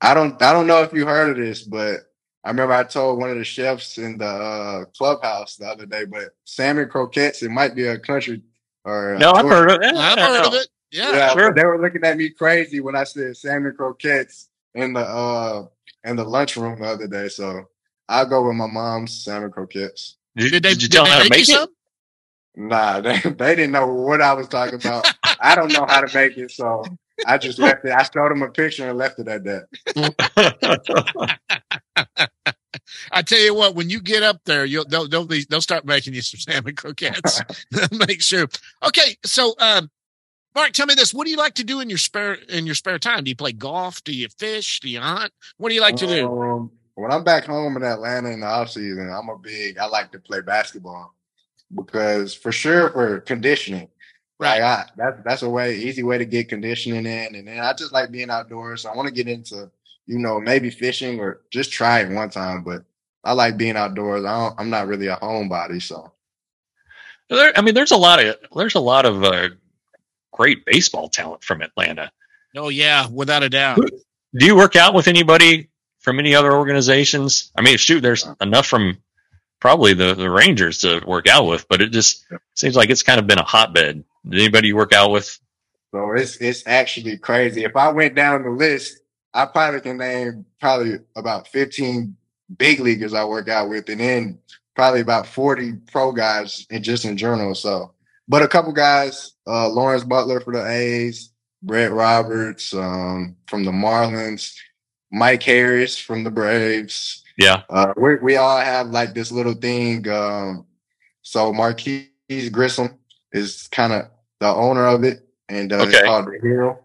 [0.00, 0.40] I don't.
[0.42, 2.00] I don't know if you heard of this, but
[2.44, 6.06] I remember I told one of the chefs in the uh, clubhouse the other day.
[6.06, 7.42] But salmon croquettes.
[7.42, 8.42] It might be a country
[8.84, 9.94] or No, I've heard of it.
[9.94, 10.68] I've heard of it.
[10.92, 11.12] Yeah.
[11.12, 11.54] Yeah, sure.
[11.54, 15.66] they were looking at me crazy when I said salmon croquettes in the uh
[16.04, 17.28] in the lunchroom the other day.
[17.28, 17.68] So
[18.08, 20.16] I'll go with my mom's salmon croquettes.
[20.36, 21.60] Did, Did they, did you did tell they them how to make you make it?
[21.60, 21.68] some?
[22.54, 25.10] Nah, they, they didn't know what I was talking about.
[25.40, 26.84] I don't know how to make it, so
[27.26, 27.92] I just left it.
[27.92, 31.38] I showed them a picture and left it at that.
[33.10, 35.84] I tell you what, when you get up there, you'll they'll they'll, be, they'll start
[35.84, 37.40] making you some salmon croquettes.
[37.92, 38.46] Make sure.
[38.84, 39.90] Okay, so um,
[40.54, 42.74] Mark, tell me this: What do you like to do in your spare in your
[42.74, 43.24] spare time?
[43.24, 44.04] Do you play golf?
[44.04, 44.80] Do you fish?
[44.80, 45.32] Do you hunt?
[45.56, 46.26] What do you like to do?
[46.26, 49.78] Um, when I'm back home in Atlanta in the off season, I'm a big.
[49.78, 51.14] I like to play basketball
[51.74, 53.88] because for sure for conditioning.
[54.38, 54.60] Right.
[54.60, 57.72] Like I, that, that's a way easy way to get conditioning in, and then I
[57.72, 58.82] just like being outdoors.
[58.82, 59.70] So I want to get into
[60.06, 62.84] you know maybe fishing or just try it one time, but
[63.24, 64.24] I like being outdoors.
[64.24, 66.12] I don't, I'm not really a homebody, so
[67.30, 69.50] There, I mean, there's a lot of there's a lot of uh,
[70.32, 72.10] great baseball talent from Atlanta.
[72.56, 73.78] Oh yeah, without a doubt.
[74.34, 75.68] Do you work out with anybody
[76.00, 77.52] from any other organizations?
[77.56, 78.98] I mean, shoot, there's enough from
[79.60, 83.20] probably the, the Rangers to work out with, but it just seems like it's kind
[83.20, 84.04] of been a hotbed.
[84.28, 85.38] Did anybody you work out with?
[85.92, 87.64] So it's it's actually crazy.
[87.64, 89.00] If I went down the list,
[89.34, 92.16] I probably can name probably about 15
[92.56, 94.38] big leaguers I work out with, and then
[94.74, 97.54] probably about 40 pro guys and just in general.
[97.54, 97.92] So,
[98.28, 101.30] but a couple guys, uh, Lawrence Butler for the A's,
[101.62, 104.54] Brett Roberts um, from the Marlins,
[105.10, 107.22] Mike Harris from the Braves.
[107.38, 110.06] Yeah, Uh, we we all have like this little thing.
[110.08, 110.66] Um,
[111.22, 112.10] so Marquis
[112.50, 112.98] Grissom
[113.32, 114.02] is kind of
[114.40, 115.90] the owner of it, and uh, Okay.
[115.90, 116.78] it's called the Hero.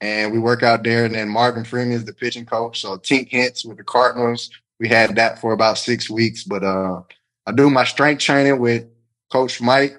[0.00, 1.06] And we work out there.
[1.06, 2.80] And then Marvin Freeman is the pitching coach.
[2.82, 4.50] So Tink Hence with the Cardinals.
[4.78, 6.44] We had that for about six weeks.
[6.44, 7.02] But uh,
[7.46, 8.84] I do my strength training with
[9.32, 9.96] Coach Mike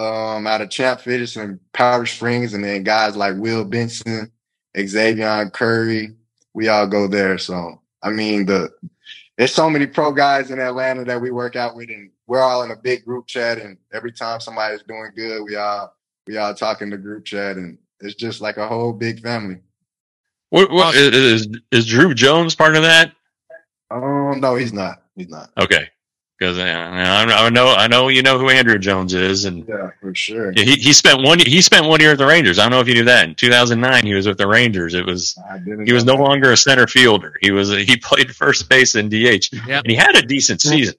[0.00, 4.30] um, out of Champ Fitness and Powder Springs, and then guys like Will Benson,
[4.78, 6.16] Xavier Curry.
[6.54, 7.38] We all go there.
[7.38, 8.70] So I mean the
[9.36, 12.62] there's so many pro guys in Atlanta that we work out with, and we're all
[12.62, 13.58] in a big group chat.
[13.58, 15.94] And every time somebody's doing good, we all
[16.26, 19.58] we all talk in the group chat, and it's just like a whole big family.
[20.50, 23.12] what, what, is is Druw Jones part of that?
[23.90, 25.02] Um, no, he's not.
[25.16, 25.50] He's not.
[25.58, 25.88] Okay,
[26.40, 30.14] because I, I know I know you know who Andruw Jones is, and Yeah, for
[30.14, 30.52] sure.
[30.52, 32.58] he he spent one he spent one year at the Rangers.
[32.58, 33.28] I don't know if you knew that.
[33.28, 34.94] In 2009, he was with the Rangers.
[34.94, 35.38] It was
[35.84, 36.22] he was no that.
[36.22, 37.36] longer a center fielder.
[37.42, 39.84] He was a, he played first base in DH, Yep.
[39.84, 40.94] and he had a decent season.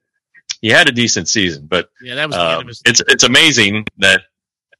[0.62, 4.22] He had a decent season, but Yeah, that was the um, it's it's amazing that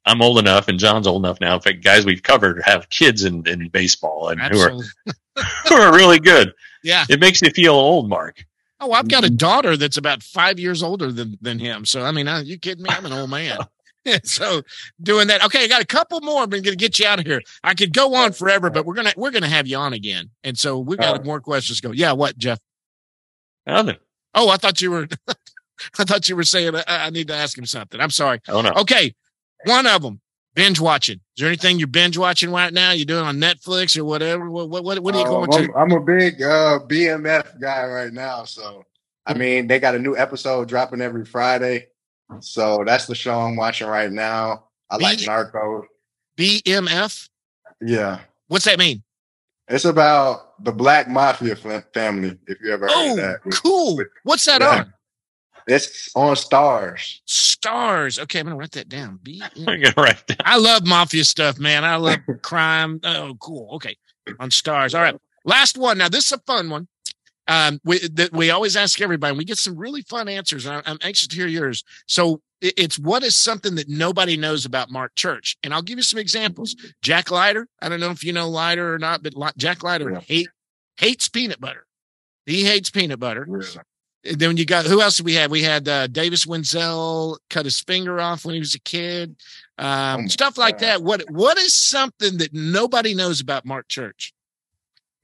[0.06, 1.54] I'm old enough and John's old enough now.
[1.56, 4.70] In fact, guys we've covered have kids in, in baseball and who are
[5.68, 6.52] who are really good.
[6.84, 7.04] Yeah.
[7.08, 8.44] It makes you feel old, Mark.
[8.82, 11.84] Oh, I've got a daughter that's about five years older than than him.
[11.86, 12.90] So I mean, are you kidding me?
[12.92, 13.58] I'm an old man.
[14.24, 14.62] so
[15.00, 15.44] doing that.
[15.44, 16.42] Okay, I got a couple more.
[16.42, 17.40] I'm going to get you out of here.
[17.62, 20.30] I could go on forever, but we're gonna we're gonna have you on again.
[20.42, 21.22] And so we got Oh.
[21.24, 21.80] more questions.
[21.80, 21.92] to Go.
[21.92, 22.10] Yeah.
[22.12, 22.58] What, Jeff?
[23.66, 23.98] Nothing.
[24.34, 25.06] Oh, I thought you were.
[25.98, 28.00] I thought you were saying uh, I, I need to ask him something.
[28.00, 28.40] I'm sorry.
[28.48, 28.70] Oh no.
[28.76, 29.14] Okay,
[29.66, 30.20] one of them.
[30.54, 31.16] Binge watching.
[31.16, 32.92] Is there anything you're binge watching right now?
[32.92, 34.50] You're doing on Netflix or whatever?
[34.50, 35.72] What what what, what are you Um, going to?
[35.74, 38.84] I'm, I'm a big uh, BMF guy right now, so
[39.24, 41.86] I mean they got a new episode dropping every Friday,
[42.40, 44.64] so that's the show I'm watching right now.
[44.90, 45.84] I like B- Narcos.
[46.36, 47.28] BMF.
[47.80, 49.02] Yeah, What's that mean?
[49.68, 52.38] it's about the Black Mafia family.
[52.46, 54.02] If you ever heard Oh, of that, cool.
[54.24, 54.68] What's that Yeah.
[54.80, 54.92] on?
[55.66, 57.51] it's on Starz.
[57.62, 58.18] Starz.
[58.18, 59.18] Okay, I'm gonna write that down.
[59.22, 59.42] B.
[59.56, 60.36] I'm gonna write down.
[60.44, 61.84] I love mafia stuff, man.
[61.84, 63.00] I love crime.
[63.04, 63.70] Oh, cool.
[63.76, 63.96] Okay,
[64.40, 64.94] on Starz.
[64.94, 65.98] All right, last one.
[65.98, 66.88] Now this is a fun one.
[67.48, 69.30] Um, we that we always ask everybody.
[69.30, 70.66] and We get some really fun answers.
[70.66, 71.84] and I- I'm anxious to hear yours.
[72.06, 75.98] So It- It's what is something that nobody knows about Mark Church, and I'll give
[75.98, 76.76] you some examples.
[77.02, 77.66] Jack Leiter.
[77.80, 80.20] I don't know if you know Leiter or not, but Jack Leiter Yeah.
[80.20, 80.48] hate
[80.96, 81.86] hates peanut butter.
[82.46, 83.46] He hates peanut butter.
[83.50, 83.82] Yeah.
[84.24, 85.50] And then you got who else did we have?
[85.50, 89.34] We had uh, Davis Wendzel cut his finger off when he was a kid.
[89.78, 90.86] Um, Oh stuff like God.
[90.86, 91.02] that.
[91.02, 94.32] What what is something that nobody knows about Mark Church?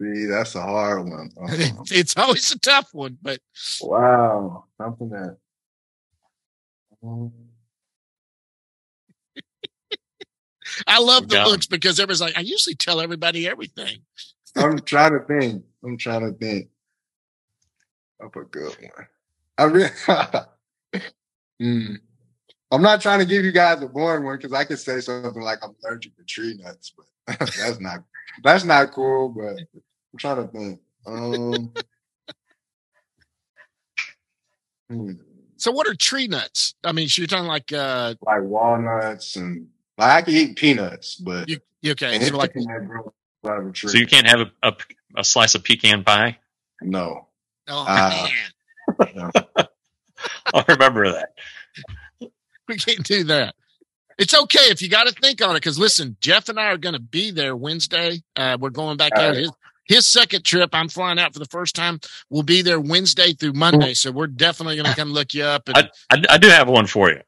[0.03, 1.31] See, that's a hard one.
[1.41, 3.39] Uh, it's always a tough one, but
[3.81, 5.37] wow, something that.
[7.05, 7.33] um,
[10.87, 11.53] I love the Got 'em.
[11.53, 13.99] looks because everybody's like, I usually tell everybody everything.
[14.57, 15.65] I'm trying to think.
[15.85, 16.69] I'm trying to think.
[18.25, 19.07] Up a good one.
[19.59, 19.91] I really.
[21.61, 21.95] Hmm.
[22.71, 25.43] I'm not trying to give you guys a boring one because I could say something
[25.43, 28.05] like I'm allergic to tree nuts, but that's not
[28.45, 29.31] that's not cool.
[29.31, 30.81] But I'm trying to think.
[31.07, 31.73] Um,
[34.91, 35.13] hmm.
[35.57, 36.75] So what are tree nuts?
[36.85, 41.17] I mean, so you're talking like uh Like walnuts and like I can eat peanuts,
[41.17, 43.11] but you you- okay, and so like anything that grows
[43.47, 43.91] out of a tree.
[43.91, 44.77] So you can't have a, a,
[45.17, 46.39] a slice of pecan pie.
[46.83, 47.28] No.
[47.69, 48.29] Oh uh,
[49.09, 49.69] man,
[50.55, 51.33] I'll remember that.
[52.69, 53.55] we can't do that.
[54.19, 56.77] It's okay if you got to think on it because listen, Jeff and I are
[56.77, 58.21] going to be there Wednesday.
[58.35, 59.39] Uh, we're going back All out right.
[59.39, 59.53] his
[59.85, 60.71] his second trip.
[60.73, 62.01] I'm flying out for the first time.
[62.29, 65.69] We'll be there Wednesday through Monday, so we're definitely going to come look you up.
[65.69, 67.21] And I, I, I do have one for you.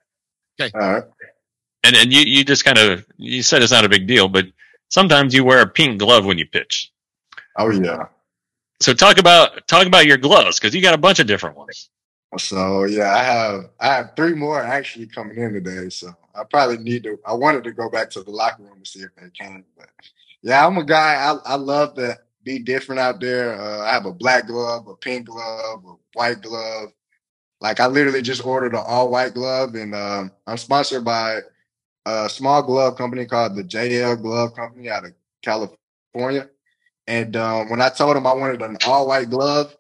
[0.61, 0.71] Okay.
[0.79, 1.05] All right.
[1.85, 4.47] And and you, you just kind of you said it's not a big deal, but
[4.91, 6.93] sometimes you wear a pink glove when you pitch.
[7.57, 8.07] Oh yeah.
[8.81, 11.91] So talk about talk about your gloves because you got a bunch of different ones.
[12.39, 15.91] So yeah, I have I have three more actually coming in today.
[15.91, 17.19] So I probably need to.
[17.27, 19.65] I wanted to go back to the locker room to see if they can.
[19.77, 19.91] But
[20.43, 21.15] yeah, I'm a guy.
[21.15, 23.61] I I love to be different out there.
[23.61, 26.91] Uh, I have a black glove, a pink glove, a white glove.
[27.61, 31.41] Like I literally just ordered an all white glove, and um, I'm sponsored by
[32.07, 35.13] a small glove company called the JL Glove Company out of
[35.43, 36.49] California.
[37.11, 39.77] And um, when I told him I wanted an all white glove,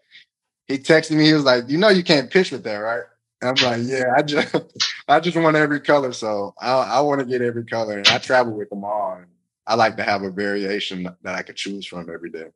[0.66, 1.26] he texted me.
[1.26, 3.04] He was like, "You know, you can't pitch with that, right?"
[3.40, 4.56] And I'm like, "Yeah, I just,
[5.08, 6.12] I just want every color.
[6.12, 9.14] So I, I want to get every color, and I travel with them all.
[9.18, 9.26] And
[9.64, 12.48] I like to have a variation that I could choose from every day.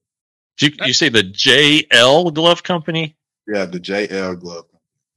[0.60, 3.16] You, you say the JL Glove Company?
[3.46, 4.64] Yeah, the JL glove.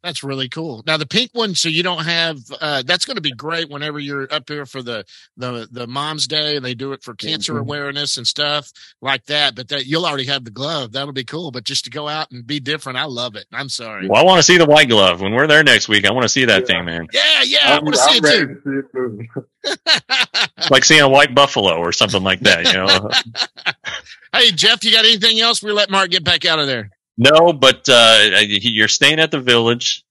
[0.03, 0.83] That's really cool.
[0.85, 2.37] Now the pink one, so you don't have.
[2.61, 5.03] Uh, that's going to be great whenever you're up here for the
[5.37, 7.61] the the Mom's Day, and they do it for cancer Mhm.
[7.61, 8.71] awareness and stuff
[9.01, 9.55] like that.
[9.55, 10.91] But that you'll already have the glove.
[10.93, 11.51] That'll be cool.
[11.51, 13.47] But just to go out and be different, I love it.
[13.51, 14.07] I'm sorry.
[14.07, 16.05] Well, I want to see the white glove when we're there next week.
[16.05, 16.65] I want to see that Yeah.
[16.67, 17.07] thing, man.
[17.11, 18.47] Yeah, yeah, I I'm, want to see I'm it too.
[18.47, 19.77] to see it
[20.61, 20.69] too.
[20.69, 22.65] Like seeing a white buffalo or something like that.
[22.67, 23.09] You know.
[24.39, 25.63] hey Jeff, you got anything else?
[25.63, 26.91] We let Mark get back out of there.
[27.17, 30.05] No, but uh, you're staying at the village,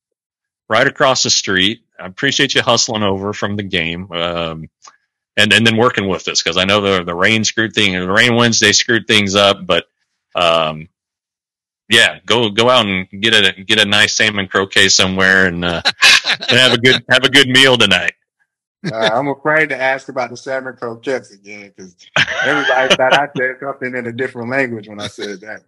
[0.68, 1.82] right across the street.
[1.98, 4.10] I appreciate you hustling over from the game.
[4.12, 4.68] Um,
[5.36, 8.10] and, and then working with us because I know the the rain screwed thing the
[8.10, 9.84] rain Wednesday screwed things up, but
[10.34, 10.88] um,
[11.88, 15.82] yeah, go go out and get a get a nice salmon croquet somewhere and, uh,
[16.48, 18.14] and have a good have a good meal tonight.
[18.90, 21.96] Uh, I'm afraid to ask about the salmon croquettes again because
[22.44, 25.62] everybody thought I said something in a different language when I said that.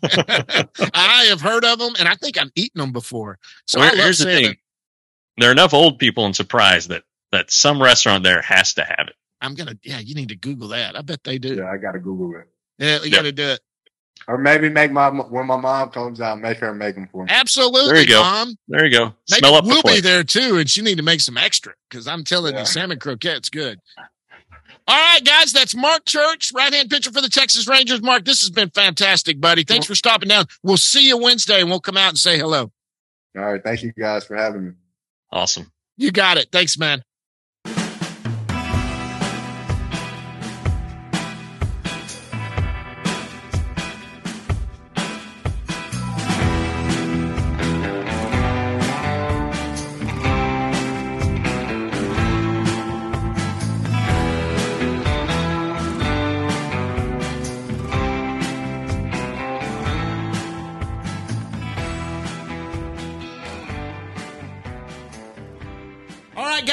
[0.00, 3.38] But, I have heard of them, and I think I've eaten them before.
[3.66, 4.42] So Well, here's the salmon.
[4.44, 4.56] thing:
[5.38, 9.08] there are enough old people in Surprise that that some restaurant there has to have
[9.08, 9.14] it.
[9.40, 9.76] I'm gonna.
[9.82, 10.96] Yeah, you need to Google that.
[10.96, 11.56] I bet they do.
[11.56, 12.48] yeah, I got to Google it.
[12.78, 13.16] Yeah, you Yeah.
[13.16, 13.60] got to do it.
[14.28, 17.30] Or maybe make my when my mom comes out, make her make them for me.
[17.32, 18.22] Absolutely, There you go.
[18.22, 18.54] Mom.
[18.68, 19.04] There you go.
[19.06, 22.06] Maybe Smell up we'll be there too, and she need to make some extra because
[22.06, 22.60] I'm telling Yeah.
[22.60, 23.80] you, salmon croquette's good.
[24.88, 28.02] All right, guys, that's Mark Church, right hand pitcher for the Texas Rangers.
[28.02, 29.62] Mark, this has been fantastic, buddy.
[29.62, 30.46] Thanks for stopping down.
[30.62, 32.72] We'll see you Wednesday, and we'll come out and say hello.
[33.36, 34.72] All right, thank you guys for having me.
[35.30, 35.70] Awesome.
[35.96, 36.48] You got it.
[36.50, 37.04] Thanks, man.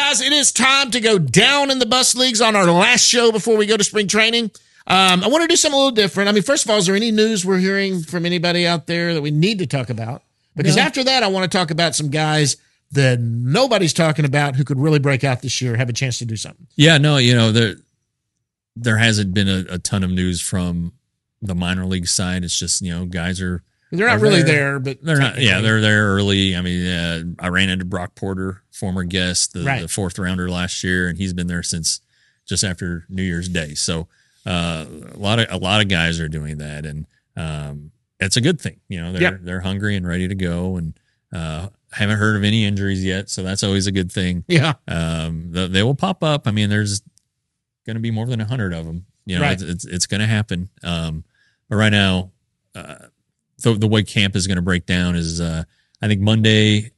[0.09, 3.31] Guys, it is time to go down in the bus leagues on our last show
[3.31, 4.45] before we go to spring training.
[4.87, 6.29] Um, I want to do something a little different.
[6.29, 9.13] I mean, first of all, is there any news we're hearing from anybody out there
[9.13, 10.23] that we need to talk about?
[10.55, 10.81] Because No.
[10.81, 12.57] after that, I want to talk about some guys
[12.91, 16.25] that nobody's talking about who could really break out this year, have a chance to
[16.25, 16.65] do something.
[16.75, 17.75] Yeah, no, you know there
[18.75, 20.93] there hasn't been a, a ton of news from
[21.39, 22.43] the minor league side.
[22.43, 23.61] It's just you know guys are
[23.91, 24.71] They're not are really there.
[24.73, 25.39] there, but They're not.
[25.41, 26.55] Yeah, they're there early.
[26.55, 29.81] I mean, uh, I ran into Brock Porter, former guest, the, Right.
[29.81, 32.01] the fourth rounder last year, and he's been there since
[32.47, 33.73] just after New Year's Day.
[33.75, 34.07] So
[34.45, 38.41] uh, a lot of a lot of guys are doing that, and um, it's a
[38.41, 38.79] good thing.
[38.89, 39.39] You know, they're Yep.
[39.43, 40.93] they're hungry and ready to go, and
[41.33, 44.43] uh, haven't heard of any injuries yet, so that's always a good thing.
[44.47, 44.73] Yeah.
[44.87, 46.47] Um, the, they will pop up.
[46.47, 47.01] I mean, there's
[47.85, 49.05] going to be more than a hundred of them.
[49.25, 49.53] You know, Right.
[49.53, 50.69] it's it's, it's going to happen.
[50.83, 51.23] Um,
[51.69, 52.31] but right now,
[52.75, 52.95] uh,
[53.61, 55.63] the the way camp is going to break down is, uh,
[56.01, 56.91] I think Monday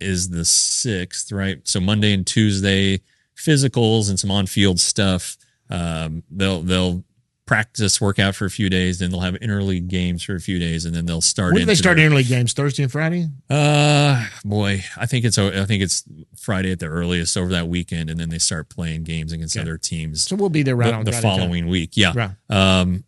[0.00, 1.60] is the sixth, right?
[1.64, 3.00] So Monday and Tuesday
[3.36, 5.36] physicals and some on field stuff.
[5.68, 7.04] Um, they'll they'll
[7.46, 10.84] practice, workout for a few days, then they'll have interleague games for a few days,
[10.84, 11.52] and then they'll start.
[11.52, 12.52] When do they start their- interleague games?
[12.52, 13.28] Thursday and Friday?
[13.50, 16.04] uh, boy, I think it's I think it's
[16.36, 19.62] Friday at the earliest over that weekend, and then they start playing games against Okay.
[19.62, 21.38] other teams So we'll be there right the, on the Friday time.
[21.40, 21.90] following week.
[21.96, 22.30] Yeah, Right.
[22.50, 23.04] um,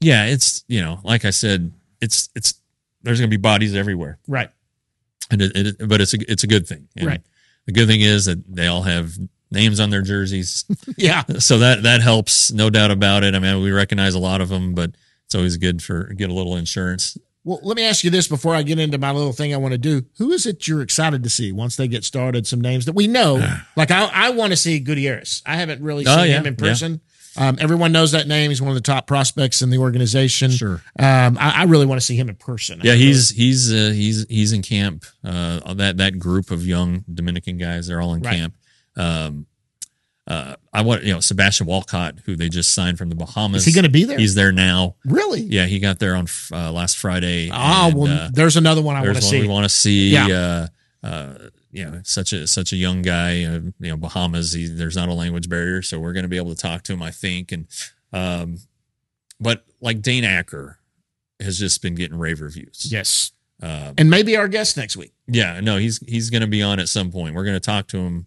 [0.00, 1.72] yeah, it's you know, like I said,
[2.04, 2.54] it's it's
[3.02, 4.50] there's gonna be bodies everywhere, Right.
[5.30, 6.88] and it, it but it's a it's a good thing.
[6.96, 7.20] And Right.
[7.66, 9.12] The good thing is that they all have
[9.50, 10.64] names on their jerseys,
[10.96, 11.22] Yeah.
[11.38, 13.34] so that that helps, no doubt about it.
[13.34, 14.90] I mean, we recognize a lot of them, but
[15.26, 17.16] it's always good for get a little insurance.
[17.46, 19.72] Well, let me ask you this before I get into my little thing I want
[19.72, 20.02] to do.
[20.18, 22.46] Who is it you're excited to see once they get started?
[22.46, 23.34] Some names that we know.
[23.76, 25.42] like I, I want to see Gutierrez.
[25.46, 26.64] I haven't really Oh, seen yeah, him in yeah.
[27.36, 28.50] Um, everyone knows that name.
[28.50, 30.50] He's one of the top prospects in the organization.
[30.50, 30.82] Sure.
[30.98, 32.80] Um, I, I really want to see him in person.
[32.82, 35.04] Yeah, he's he's uh, he's he's in camp.
[35.24, 38.36] Uh, that that group of young Dominican guys, they're all in Right.
[38.36, 38.54] camp.
[38.96, 39.46] Um,
[40.26, 43.62] uh, I want you know Sebastian Walcott, who they just signed from the Bahamas.
[43.62, 44.18] Is he going to be there?
[44.18, 44.94] He's there now.
[45.04, 45.40] really?
[45.42, 47.50] Yeah, he got there on uh, last Friday.
[47.52, 49.40] Oh, and, well, uh, there's another one I want to see.
[49.42, 50.10] we want to see.
[50.10, 50.68] Yeah.
[51.74, 53.42] You know, such a such a young guy.
[53.44, 54.52] Uh, you know, Bahamas.
[54.52, 56.92] He, there's not a language barrier, so we're going to be able to talk to
[56.92, 57.02] him.
[57.02, 57.66] I think, and
[58.12, 58.58] um,
[59.40, 60.78] but like Dane Acker
[61.40, 62.86] has just been getting rave reviews.
[62.90, 63.32] yes.
[63.62, 65.12] Um, And maybe our guest next week.
[65.26, 67.34] yeah, no, he's he's going to be on at some point.
[67.34, 68.26] We're going to talk to him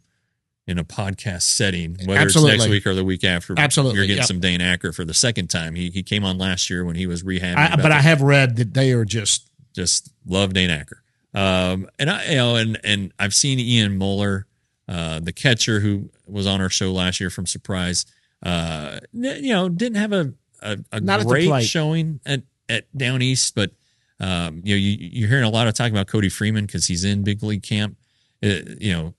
[0.67, 2.55] in a podcast setting, whether Absolutely.
[2.55, 3.53] it's next week or the week after.
[3.57, 4.27] Absolutely, you're getting yep.
[4.27, 5.75] some Dane Acker for the second time.
[5.75, 7.55] He he came on last year when he was rehabbing.
[7.55, 11.03] I, but I have read that they are just just love Dane Acker.
[11.33, 14.47] Um, and I, you know, and and I've seen Ian Moller,
[14.87, 18.05] uh, the catcher who was on our show last year from Surprise.
[18.43, 21.65] Uh, you know, didn't have a a, a at great plate.
[21.65, 23.71] showing at at down east, but
[24.19, 27.03] um, you know, you, you're hearing a lot of talk about Cody Freeman because he's
[27.03, 27.97] in big league camp.
[28.43, 29.13] Uh, you know,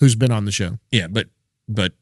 [0.00, 0.78] who's been on the show.
[0.90, 1.26] yeah, but
[1.68, 1.92] but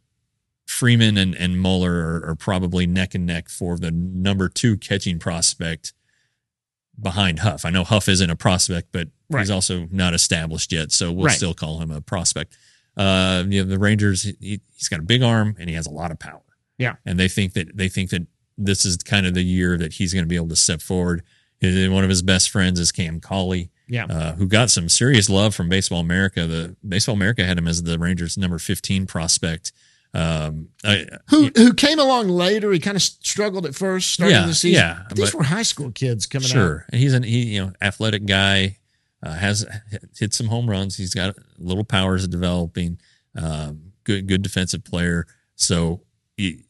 [0.67, 5.19] Freeman and and Muller are, are probably neck and neck for the number two catching
[5.19, 5.93] prospect
[7.01, 7.65] behind Huff.
[7.65, 9.41] I know Huff isn't a prospect, but Right.
[9.41, 11.37] he's also not established yet, so we'll Right.
[11.37, 12.57] still call him a prospect.
[12.97, 15.91] Uh, you know, the Rangers, he, he's got a big arm and he has a
[15.91, 16.41] lot of power.
[16.79, 16.97] Yeah.
[17.07, 18.27] and they think that they think that
[18.59, 21.23] this is kind of the year that he's going to be able to step forward.
[21.63, 24.07] And one of his best friends is Cam Cauley Yeah.
[24.07, 26.47] uh, who got some serious love from Baseball America.
[26.47, 29.73] The Baseball America had him as the Rangers' number fifteen prospect.
[30.15, 32.71] Um, I, who who came along later.
[32.73, 34.81] He kind of struggled at first, starting Yeah, the season.
[34.81, 36.53] yeah, But these but- were high school kids coming out.
[36.53, 38.79] sure, and he's an he you know athletic guy,
[39.23, 39.67] uh, has
[40.17, 40.97] hit some home runs.
[40.97, 42.99] He's got little powers of developing.
[43.37, 45.27] Um, good good defensive player.
[45.57, 46.03] So
[46.37, 46.61] he,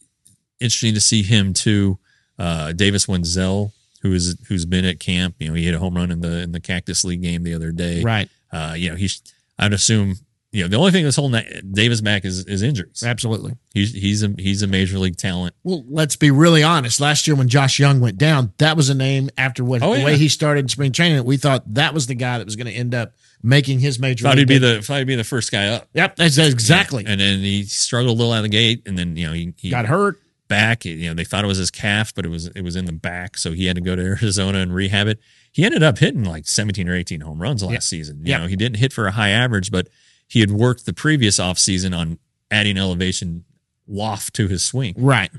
[0.60, 1.98] interesting to see him too.
[2.38, 5.34] Uh, Davis Wendzel, who is who's been at camp.
[5.38, 7.52] You know, he hit a home run in the in the Cactus League game the
[7.54, 8.02] other day.
[8.02, 8.30] Right.
[8.50, 9.20] Uh, you know, he's.
[9.58, 10.16] I'd assume.
[10.54, 13.02] You know, the only thing that's holding that Davis back is, is injuries.
[13.04, 13.54] Absolutely.
[13.72, 15.54] He's he's a he's a major league talent.
[15.64, 17.00] Well, let's be really honest.
[17.00, 19.98] Last year when Josh Jung went down, that was a name after what Oh, the
[19.98, 20.04] yeah.
[20.04, 21.24] way he started in spring training.
[21.24, 24.22] We thought that was the guy that was going to end up making his major.
[24.22, 25.88] Thought league he'd be the thought he'd be the first guy up.
[25.92, 27.04] Yep, that's that's exactly.
[27.04, 29.54] And then he struggled a little out of the gate, and then you know he,
[29.56, 30.18] he Got hurt.
[30.46, 30.84] back.
[30.84, 32.92] You know they thought it was his calf, but it was it was in the
[32.92, 35.18] back, so he had to go to Arizona and rehab it.
[35.50, 37.78] He ended up hitting like seventeen or eighteen home runs last Yeah.
[37.80, 38.18] season.
[38.24, 38.38] You Yeah.
[38.38, 39.88] know he didn't hit for a high average, but
[40.28, 42.18] he had worked the previous offseason on
[42.50, 43.44] adding elevation
[43.86, 44.94] loft to his swing.
[44.96, 45.30] Right.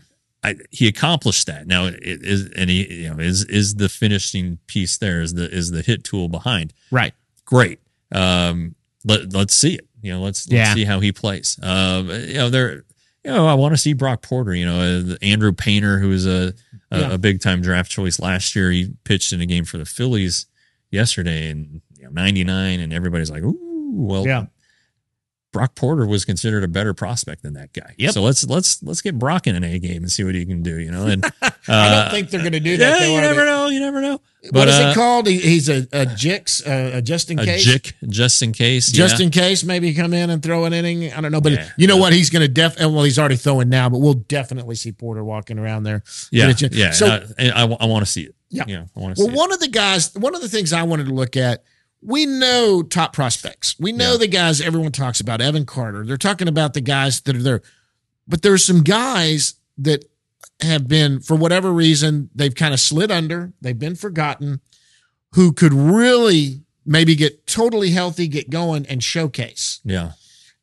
[0.44, 1.66] I, he accomplished that.
[1.66, 5.50] Now it is, and he you know is is the finishing piece there is the
[5.50, 6.72] is the hit tool behind.
[6.92, 7.14] Right.
[7.46, 7.80] Great.
[8.12, 9.88] Um, let let's see it.
[10.02, 11.60] You know, let's, let's see how he plays.
[11.64, 12.84] Um, you know, there.
[13.24, 14.54] You know, I want to see Brock Porter.
[14.54, 14.80] You know,
[15.14, 16.54] uh, Andrew Painter, who was a
[16.92, 17.12] a, Yeah.
[17.14, 18.70] a big time draft choice last year.
[18.70, 20.46] He pitched in a game for the Phillies
[20.92, 23.58] yesterday, and you know, ninety nine, and everybody's like, "Ooh,
[23.96, 24.46] well." Yeah.
[25.56, 27.96] Brock Porter was considered a better prospect than that guy.
[27.98, 28.12] Yep.
[28.12, 30.62] So let's let's let's get Brock in an A game and see what he can
[30.62, 30.78] do.
[30.78, 33.00] You know, and uh, I don't think they're going to do that.
[33.00, 33.68] yeah, you never know.
[33.68, 34.20] You never know.
[34.52, 35.28] What is uh, it called?
[35.28, 37.64] He, he's a, a jix, uh, a just in A case.
[37.64, 38.92] jick, just in case.
[38.92, 39.28] Just yeah.
[39.28, 41.14] in case, maybe come in and throw an inning.
[41.14, 41.70] I don't know, but Yeah.
[41.78, 42.12] you know what?
[42.12, 42.78] He's going to def.
[42.78, 46.04] Well, he's already throwing now, but we'll definitely see Porter walking around there.
[46.32, 46.92] yeah, But yeah.
[46.92, 48.36] So, and I, want to see it.
[48.50, 48.66] Yeah.
[48.68, 48.84] yeah.
[48.94, 49.38] I want to well, see it.
[49.38, 51.64] one of the guys, one of the things I wanted to look at,
[52.06, 53.76] we know top prospects.
[53.80, 54.18] We know Yeah.
[54.20, 56.06] the guys everyone talks about, Evan Carter.
[56.06, 57.62] They're talking about the guys that are there,
[58.28, 60.06] but there's some guys that
[60.62, 63.54] have been, for whatever reason, they've kind of slid under.
[63.62, 64.62] They've been forgotten.
[65.34, 69.80] Who could really maybe get totally healthy, get going, and showcase.
[69.84, 70.12] Yeah,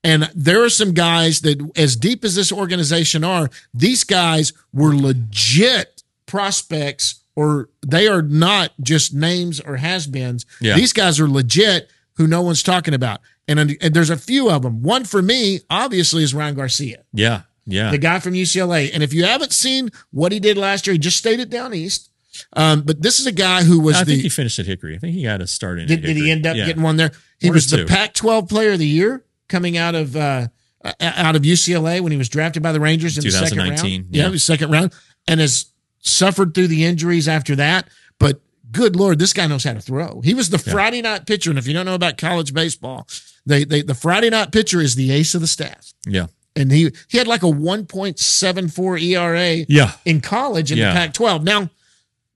[0.05, 4.95] And there are some guys that, as deep as this organization are, these guys were
[4.97, 10.45] legit prospects, or they are not just names or has beens.
[10.61, 10.75] Yeah.
[10.77, 13.21] These guys are legit who no one's talking about.
[13.49, 14.83] And, and there's a few of them.
[14.83, 17.91] One for me, obviously, is Ryan Garcia, yeah, yeah.
[17.91, 18.91] the guy from UCLA.
[18.95, 21.75] And if you haven't seen what he did last year, he just stayed it down
[21.75, 22.11] east.
[22.55, 24.95] Um, but this is a guy who was I the think he finished at Hickory.
[24.95, 25.87] I think he got a start in.
[25.89, 26.67] did, did he end up Yeah.
[26.67, 27.11] getting one there?
[27.39, 27.85] He One was the.
[27.85, 30.47] Pac-12 Player of the Year coming out of uh,
[30.85, 33.83] uh, out of UCLA when he was drafted by the Rangers in the second round.
[34.11, 34.37] Yeah, yeah.
[34.37, 34.93] second round,
[35.29, 35.67] and has
[36.03, 37.89] suffered through the injuries after that.
[38.19, 38.41] But
[38.71, 40.21] good lord, this guy knows how to throw.
[40.21, 43.09] He was the Friday night pitcher, and if you don't know about college baseball,
[43.47, 46.91] they, they the Friday night pitcher is the ace of the staff, Yeah, and he
[47.09, 50.93] he had like a 1.74 ERA yeah, in college in Yeah.
[50.93, 51.43] the Pac 12.
[51.45, 51.71] Now,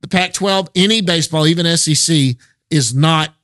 [0.01, 2.37] the Pac 12, any baseball, even SEC,
[2.71, 3.35] is not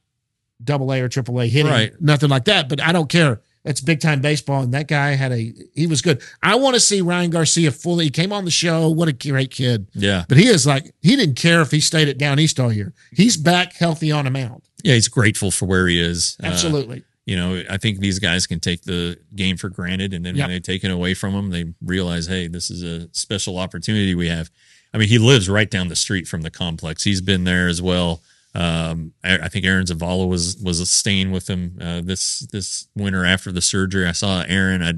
[0.62, 1.92] double A or triple A hitting, Right.
[2.00, 2.68] nothing like that.
[2.68, 3.40] But I don't care.
[3.64, 4.62] That's big time baseball.
[4.62, 6.20] And that guy had a, he was good.
[6.42, 8.04] I want to see Ryan Garcia fully.
[8.06, 8.88] He came on the show.
[8.88, 9.86] What a great kid.
[9.94, 12.72] yeah, But he is like, he didn't care if he stayed at Down East all
[12.72, 12.92] year.
[13.12, 14.62] He's back healthy on a mound.
[14.82, 14.94] yeah.
[14.94, 16.36] He's grateful for where he is.
[16.42, 17.04] Uh, Absolutely.
[17.24, 20.48] you know, I think these guys can take the game for granted, and then Yep.
[20.48, 24.16] when they take it away from them, they realize, hey, this is a special opportunity
[24.16, 24.50] we have.
[24.92, 27.04] I mean, he lives right down the street from the complex.
[27.04, 28.20] He's been there as well.
[28.54, 33.24] Um, I, I think Aaron Zavala was was staying with him uh, this this winter
[33.24, 34.06] after the surgery.
[34.06, 34.82] I saw Aaron.
[34.82, 34.92] I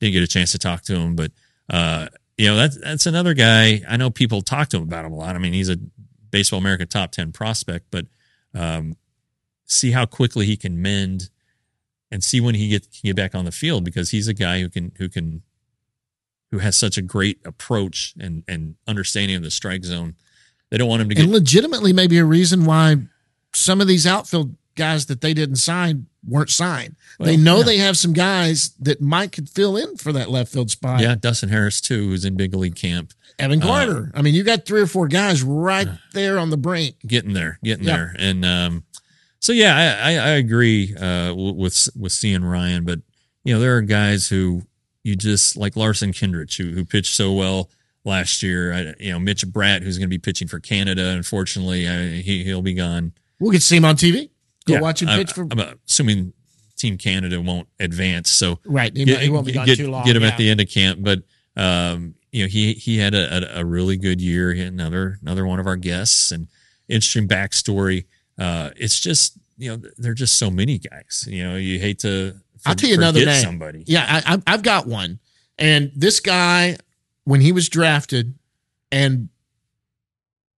[0.00, 1.32] didn't get a chance to talk to him, but
[1.70, 3.82] uh, you know that's that's another guy.
[3.88, 5.36] I know people talk to him about him a lot.
[5.36, 5.78] I mean, he's a
[6.30, 8.06] Baseball America top ten prospect, but
[8.54, 8.96] um,
[9.64, 11.30] see how quickly he can mend
[12.10, 14.60] and see when he get can get back on the field because he's a guy
[14.60, 15.42] who can who can
[16.50, 20.14] who has such a great approach and and understanding of the strike zone.
[20.76, 22.96] They don't want him to get And legitimately, maybe a reason why
[23.54, 26.96] some of these outfield guys that they didn't sign weren't signed.
[27.18, 27.62] they know yeah.
[27.62, 31.00] they have some guys that might could fill in for that left field spot.
[31.00, 34.10] yeah, Dustin Harris too, who's in big league camp, Evan Uh, Carter.
[34.14, 36.96] I mean, you got three or four guys right there on the brink.
[37.06, 37.96] getting there, getting Yeah.
[37.96, 38.84] there, and um,
[39.40, 42.98] so yeah, I I, I agree uh, with with seeing Ryan, but
[43.44, 44.62] you know there are guys who
[45.04, 47.70] you just like Larson Kindreich who who pitched so well
[48.06, 48.72] last year.
[48.72, 51.10] I, you know Mitch Bratt who's going to be pitching for Canada.
[51.10, 53.12] Unfortunately, I, he he'll be gone.
[53.38, 54.30] We'll get to see him on TV.
[54.66, 55.46] Go Yeah, watch him pitch for.
[55.50, 56.32] I'm assuming
[56.76, 58.94] Team Canada won't advance, so right.
[58.96, 60.04] He, get, he won't be gone get, too long.
[60.04, 60.28] get him yeah.
[60.28, 61.00] at the end of camp.
[61.02, 61.22] But
[61.56, 64.52] um, you know, he he had a, a, really good year.
[64.52, 66.48] He had another another one of our guests and
[66.88, 68.06] interesting backstory.
[68.38, 71.26] Uh, it's just you know, there are just so many guys.
[71.28, 72.34] You know, you hate to.
[72.64, 73.42] I'll tell you another name.
[73.42, 73.84] Somebody.
[73.86, 75.20] Yeah, I, I've got one.
[75.58, 76.76] And this guy,
[77.26, 78.38] when he was drafted,
[78.90, 79.28] and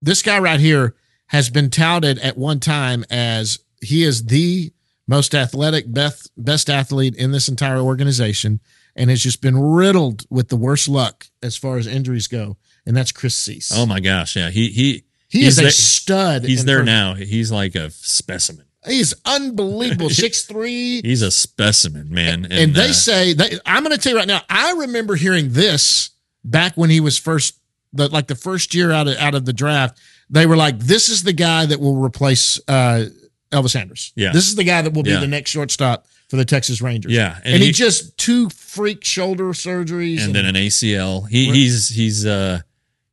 [0.01, 0.95] this guy right here
[1.27, 4.71] has been touted at one time as he is the
[5.07, 8.59] most athletic, best, best athlete in this entire organization,
[8.95, 12.55] and has just been riddled with the worst luck as far as injuries go.
[12.85, 13.71] And that's Chris Seise.
[13.75, 14.49] Oh my gosh, yeah.
[14.51, 16.43] He he he he's is a there- stud.
[16.45, 17.15] he's there now.
[17.15, 18.65] He's like a specimen.
[18.85, 20.09] He's unbelievable.
[20.11, 21.01] Six three.
[21.01, 22.45] He's a specimen, man.
[22.45, 24.41] And, and they uh, say that I'm going to tell you right now.
[24.49, 26.11] I remember hearing this
[26.43, 27.59] back when he was first,
[27.93, 29.99] the, like the first year out of out of the draft.
[30.29, 33.05] They were like, "This is the guy that will replace uh,
[33.51, 34.11] Elvis Andrus.
[34.15, 34.31] Yeah.
[34.31, 35.19] this is the guy that will be Yeah.
[35.21, 37.11] the next shortstop for the Texas Rangers.
[37.11, 41.27] Yeah, and, and he, he- just two freak shoulder surgeries, and then an ACL.
[41.27, 42.59] He he's he's uh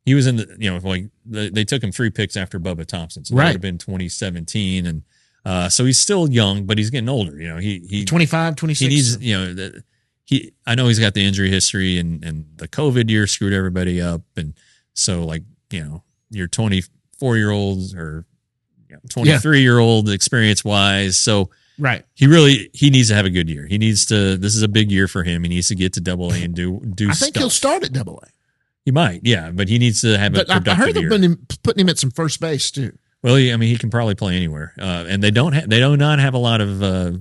[0.05, 2.85] he was in the you know like they, they took him three picks after Bubba
[2.85, 3.45] Thompson, so that Right.
[3.47, 5.01] would have been 2017, and
[5.43, 7.35] uh so he's still young, but he's getting older.
[7.41, 8.79] You know he he 25, 26.
[8.79, 9.83] he needs you know the,
[10.27, 14.01] he I know he's got the injury history and and the COVID year screwed everybody
[14.01, 14.53] up, and
[14.93, 18.25] so like you know your 24 year olds or
[18.89, 21.49] you know, 23 year old experience wise, so
[21.79, 22.03] right.
[22.13, 23.65] he really he needs to have a good year.
[23.65, 24.35] He needs to.
[24.35, 25.43] This is a big year for him.
[25.43, 27.09] He needs to get to Double A and do do.
[27.09, 27.41] I think stuff.
[27.41, 28.27] he'll start at Double A.
[28.83, 31.47] He might, yeah, but he needs to have a But I, heard they're putting him,
[31.63, 32.97] putting him at some first base too.
[33.21, 35.79] well, he, I mean, he can probably play anywhere, uh, and they don't ha- they
[35.79, 37.11] do not have a lot of uh,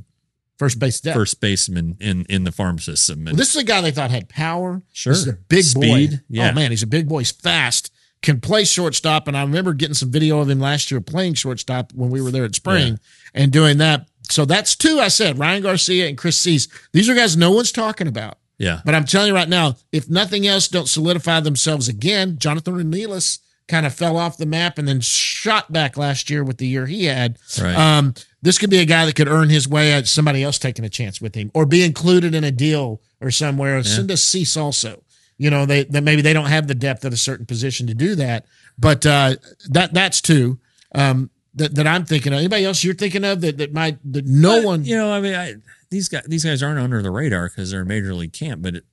[0.59, 1.17] first base depth.
[1.17, 3.25] first baseman in in the farm system.
[3.25, 4.83] Well, this is a guy they thought had power.
[4.93, 5.13] Sure.
[5.13, 6.17] This is a big Speed, boy.
[6.29, 6.51] yeah.
[6.51, 7.19] Oh man, he's a big boy.
[7.19, 7.93] He's fast.
[8.23, 9.29] Can play shortstop.
[9.29, 12.31] And I remember getting some video of him last year playing shortstop when we were
[12.31, 12.99] there at spring
[13.35, 14.09] and doing that.
[14.31, 16.67] So that's two I said, Ryan Garcia and Chris Seise.
[16.93, 18.39] These are guys no one's talking about.
[18.59, 22.75] yeah, But I'm telling you right now, if nothing else don't solidify themselves again, Jonathan
[22.75, 23.39] Ornelas
[23.69, 26.87] kind of fell off the map and then shot back last year with the year
[26.87, 27.39] he had.
[27.61, 27.77] right.
[27.77, 28.15] Um,
[28.47, 30.89] this could be a guy that could earn his way at somebody else taking a
[30.89, 33.83] chance with him or be included in a deal or somewhere.
[33.83, 35.03] Send us Seise also.
[35.37, 37.95] You know, they that maybe they don't have the depth at a certain position to
[37.95, 38.47] do that.
[38.79, 39.35] But uh,
[39.71, 40.61] that that's two
[40.95, 42.39] um, that, that I'm thinking of.
[42.39, 45.21] Anybody else you're thinking of that that might that no But, one you know, I
[45.21, 45.55] mean, I,
[45.91, 48.85] these guys these guys aren't under the radar because they're major league camp, but it,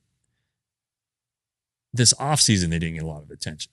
[1.92, 3.70] this offseason they didn't get a lot of attention.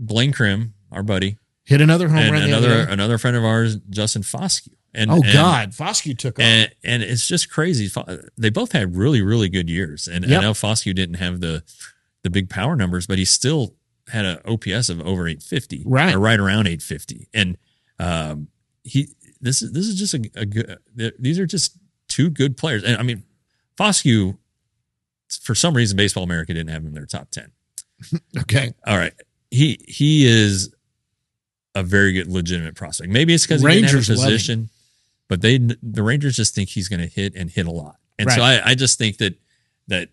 [0.00, 2.42] Blaine Crim, our buddy, hit another home and run.
[2.42, 4.72] another another friend of ours, Justin Foscue.
[4.96, 6.44] And Oh and- God, Foscue took off.
[6.44, 7.88] and and it's just crazy.
[8.38, 10.38] They both had really really good years, and Yep.
[10.38, 11.62] I know Foscue didn't have the
[12.22, 13.74] the big power numbers, but he still
[14.08, 16.14] had an OPS of over 850, Right.
[16.14, 17.56] or right around 850, and
[17.98, 18.48] um,
[18.84, 19.08] he
[19.40, 20.78] this is this is just a, a good.
[21.18, 21.76] These are just
[22.08, 23.22] two good players, and I mean
[23.78, 24.38] Foscue.
[25.42, 27.50] For some reason, Baseball America didn't have him in their top ten.
[28.38, 29.12] okay, All right,
[29.50, 30.72] he he is
[31.74, 33.10] a very good legitimate prospect.
[33.10, 34.70] Maybe it's because he didn't have a position,
[35.28, 38.30] but they the Rangers just think he's going to hit and hit a lot, and
[38.30, 39.34] so I, I just think that
[39.88, 40.08] that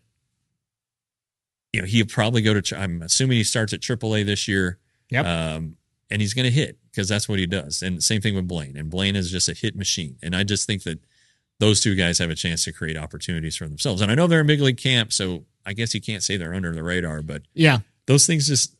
[1.71, 2.79] you know he'll probably go to.
[2.79, 4.79] I'm assuming he starts at AAA this year.
[5.09, 5.25] Yep.
[5.25, 5.77] Um,
[6.09, 7.81] and he's going to hit because that's what he does.
[7.81, 8.77] And same thing with Blaine.
[8.77, 10.17] And Blaine is just a hit machine.
[10.21, 10.99] And I just think that
[11.59, 14.01] those two guys have a chance to create opportunities for themselves.
[14.01, 16.53] And I know they're in big league camp, so I guess you can't say they're
[16.53, 18.75] under the radar, but yeah, those things just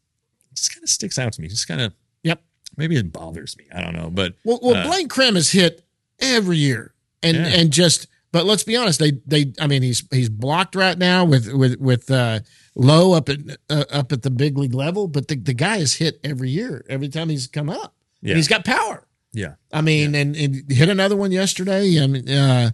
[0.54, 1.48] just kind of sticks out to me.
[1.48, 2.42] Just kind of Yep.
[2.78, 3.66] Maybe it bothers me.
[3.74, 5.83] I don't know, but Well, well, Uh, Blaine Crim has hit
[6.20, 7.44] every year, and Yeah.
[7.48, 8.08] and just.
[8.32, 9.00] But let's be honest.
[9.00, 9.54] They they.
[9.60, 12.40] I mean, he's he's blocked right now with with with uh,
[12.76, 13.38] Lowe up at
[13.70, 15.08] uh, up at the big league level.
[15.08, 16.84] But the, the guy has hit every year.
[16.90, 17.94] Every time he's come up,
[18.24, 19.08] yeah, and he's got power.
[19.34, 22.02] yeah, I mean, and, and hit another one yesterday.
[22.02, 22.72] I mean, uh,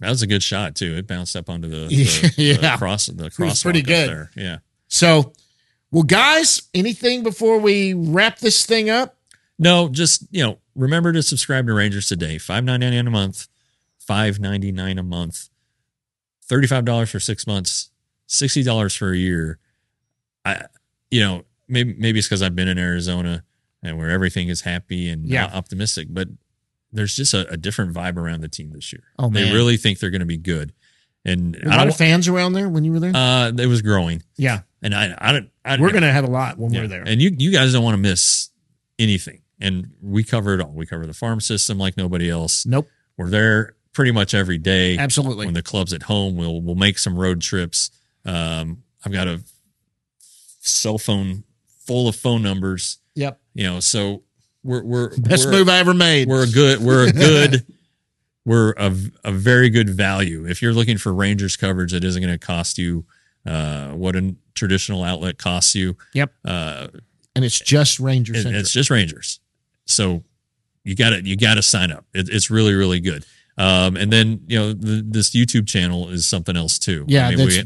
[0.00, 0.96] that was a good shot too.
[0.96, 2.04] It bounced up onto the, Yeah.
[2.04, 2.72] the, Yeah.
[2.72, 4.08] the cross the cross pretty good.
[4.10, 4.30] there.
[4.34, 4.58] Yeah.
[4.88, 5.32] so.
[5.92, 9.16] Well, guys, anything before we wrap this thing up?
[9.60, 12.38] No, just you know, remember to subscribe to Rangers today.
[12.38, 13.46] Five ninety nine a month,
[13.98, 15.50] five ninety nine a month,
[16.42, 17.90] thirty five dollars for six months,
[18.26, 19.58] sixty dollars for a year.
[20.46, 20.62] I,
[21.10, 23.44] you know, maybe maybe it's because I've been in Arizona
[23.82, 25.50] and where everything is happy and Yeah.
[25.52, 26.28] optimistic, but
[26.90, 29.02] there's just a, a different vibe around the team this year.
[29.18, 30.72] Oh, man, they really think they're going to be good,
[31.24, 33.12] and a lot of fans around there when you were there.
[33.14, 35.50] Uh, it was growing, yeah, and I, I don't.
[35.66, 36.80] I, we're gonna have a lot when yeah.
[36.80, 37.02] we're there.
[37.06, 38.48] And you you guys don't want to miss
[38.98, 39.42] anything.
[39.60, 40.72] And we cover it all.
[40.72, 42.64] We cover the farm system like nobody else.
[42.64, 44.96] nope, We're there pretty much every day.
[44.96, 45.44] absolutely.
[45.46, 47.90] When the club's at home, we'll we'll make some road trips.
[48.24, 49.42] Um, I've got a
[50.60, 51.44] cell phone
[51.86, 52.98] full of phone numbers.
[53.14, 54.22] Yep, You know, so
[54.62, 56.28] we're we're best we're, move I ever made.
[56.28, 56.80] We're a good.
[56.80, 57.66] We're a good.
[58.44, 58.94] we're a,
[59.24, 60.46] a very good value.
[60.46, 63.04] If you're looking for Rangers coverage that isn't going to cost you
[63.46, 65.96] uh, what a traditional outlet costs you.
[66.14, 66.32] Yep.
[66.44, 66.88] Uh,
[67.34, 68.44] and it's just Rangers.
[68.44, 69.40] it- it's just Rangers.
[69.90, 70.24] So
[70.84, 72.04] you got to you got to sign up.
[72.14, 73.24] It, it's really really good.
[73.58, 77.04] Um, and then you know the, this YouTube channel is something else too.
[77.08, 77.62] Yeah, I mean, we,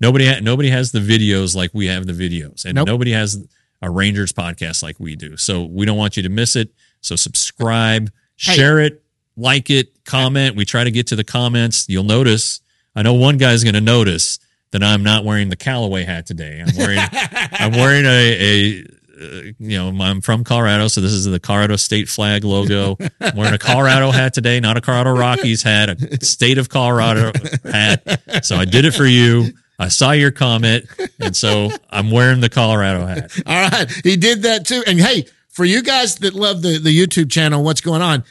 [0.00, 2.86] nobody ha- nobody has the videos like we have the videos, and Nope.
[2.86, 3.44] nobody has
[3.80, 5.36] a Rangers podcast like we do.
[5.36, 6.72] So we don't want you to miss it.
[7.00, 8.54] So subscribe, Hey.
[8.54, 9.02] share it,
[9.36, 10.54] like it, comment.
[10.54, 11.86] We try to get to the comments.
[11.88, 12.60] You'll notice.
[12.94, 14.38] I know one guy's going to notice
[14.70, 16.62] that I'm not wearing the Callaway hat today.
[16.64, 16.98] I'm wearing
[17.52, 18.84] I'm wearing a, a
[19.22, 22.96] Uh, you know, I'm from Colorado, so this is the Colorado state flag logo.
[23.20, 27.32] I'm wearing a Colorado hat today, not a Colorado Rockies hat, a state of Colorado
[27.64, 28.44] hat.
[28.44, 29.52] So I did it for you.
[29.78, 30.86] I saw your comment,
[31.18, 33.32] and so I'm wearing the Colorado hat.
[33.46, 33.90] All right.
[34.04, 34.82] He did that too.
[34.86, 38.24] And hey, for you guys that love the, the YouTube channel, what's going on?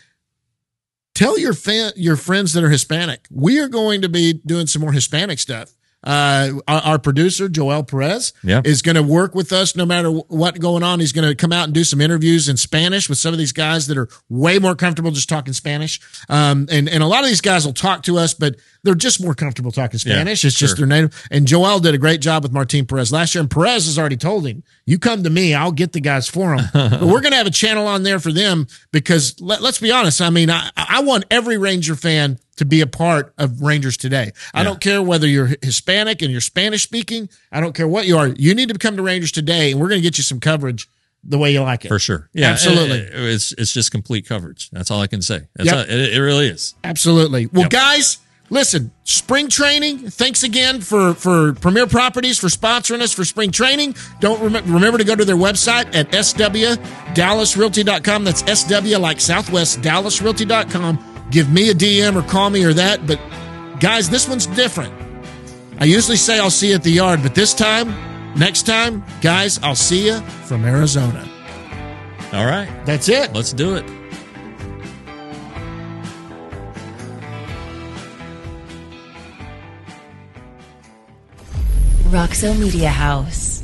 [1.14, 3.28] Tell your fan, your friends that are Hispanic.
[3.30, 5.72] We are going to be doing some more Hispanic stuff.
[6.04, 8.62] Uh, our, producer Joel Perez Yeah.
[8.66, 11.00] is going to work with us no matter what going on.
[11.00, 13.52] He's going to come out and do some interviews in Spanish with some of these
[13.52, 16.00] guys that are way more comfortable just talking Spanish.
[16.28, 19.22] Um, and and a lot of these guys will talk to us, but they're just
[19.22, 20.44] more comfortable talking Yeah, Spanish.
[20.44, 20.88] it's just sure.
[20.88, 21.28] their native.
[21.30, 23.42] And Joel did a great job with Martin Perez last year.
[23.42, 26.56] And Perez has already told him, "You come to me, I'll get the guys for
[26.56, 26.66] him.
[26.74, 29.92] but we're going to have a channel on there for them because let, let's be
[29.92, 30.20] honest.
[30.22, 34.32] I mean, I, I want every Ranger fan to be a part of Rangers today.
[34.54, 34.64] I Yeah.
[34.66, 37.30] don't care whether you're Hispanic and you're Spanish speaking.
[37.52, 38.28] I don't care what you are.
[38.30, 40.88] You need to come to Rangers today, and we're going to get you some coverage
[41.24, 41.90] the way you like it.
[41.90, 42.30] for sure.
[42.34, 42.98] Yeah, Absolutely.
[42.98, 44.72] it- it- it's it's just complete coverage.
[44.72, 45.42] That's all I can say.
[45.56, 45.76] That's Yep.
[45.76, 46.74] all- it, it really is.
[46.84, 47.46] Absolutely.
[47.46, 47.70] Well, Yep.
[47.72, 48.18] guys,
[48.52, 49.98] listen, spring training.
[50.12, 53.96] Thanks again for for Premier Properties for sponsoring us for spring training.
[54.20, 58.24] Don't rem- remember to go to their website at swdallasrealty.com.
[58.24, 61.28] That's SW like Southwest Dallasrealty.com.
[61.32, 63.08] Give me a DM or call me or that.
[63.08, 63.20] But
[63.80, 64.94] guys, this one's different.
[65.80, 67.88] I usually say I'll see you at the yard, but this time,
[68.38, 71.28] next time, guys, I'll see you from Arizona.
[72.34, 73.34] All right, That's it.
[73.34, 73.84] let's do it.
[82.12, 83.61] Roxo Media House.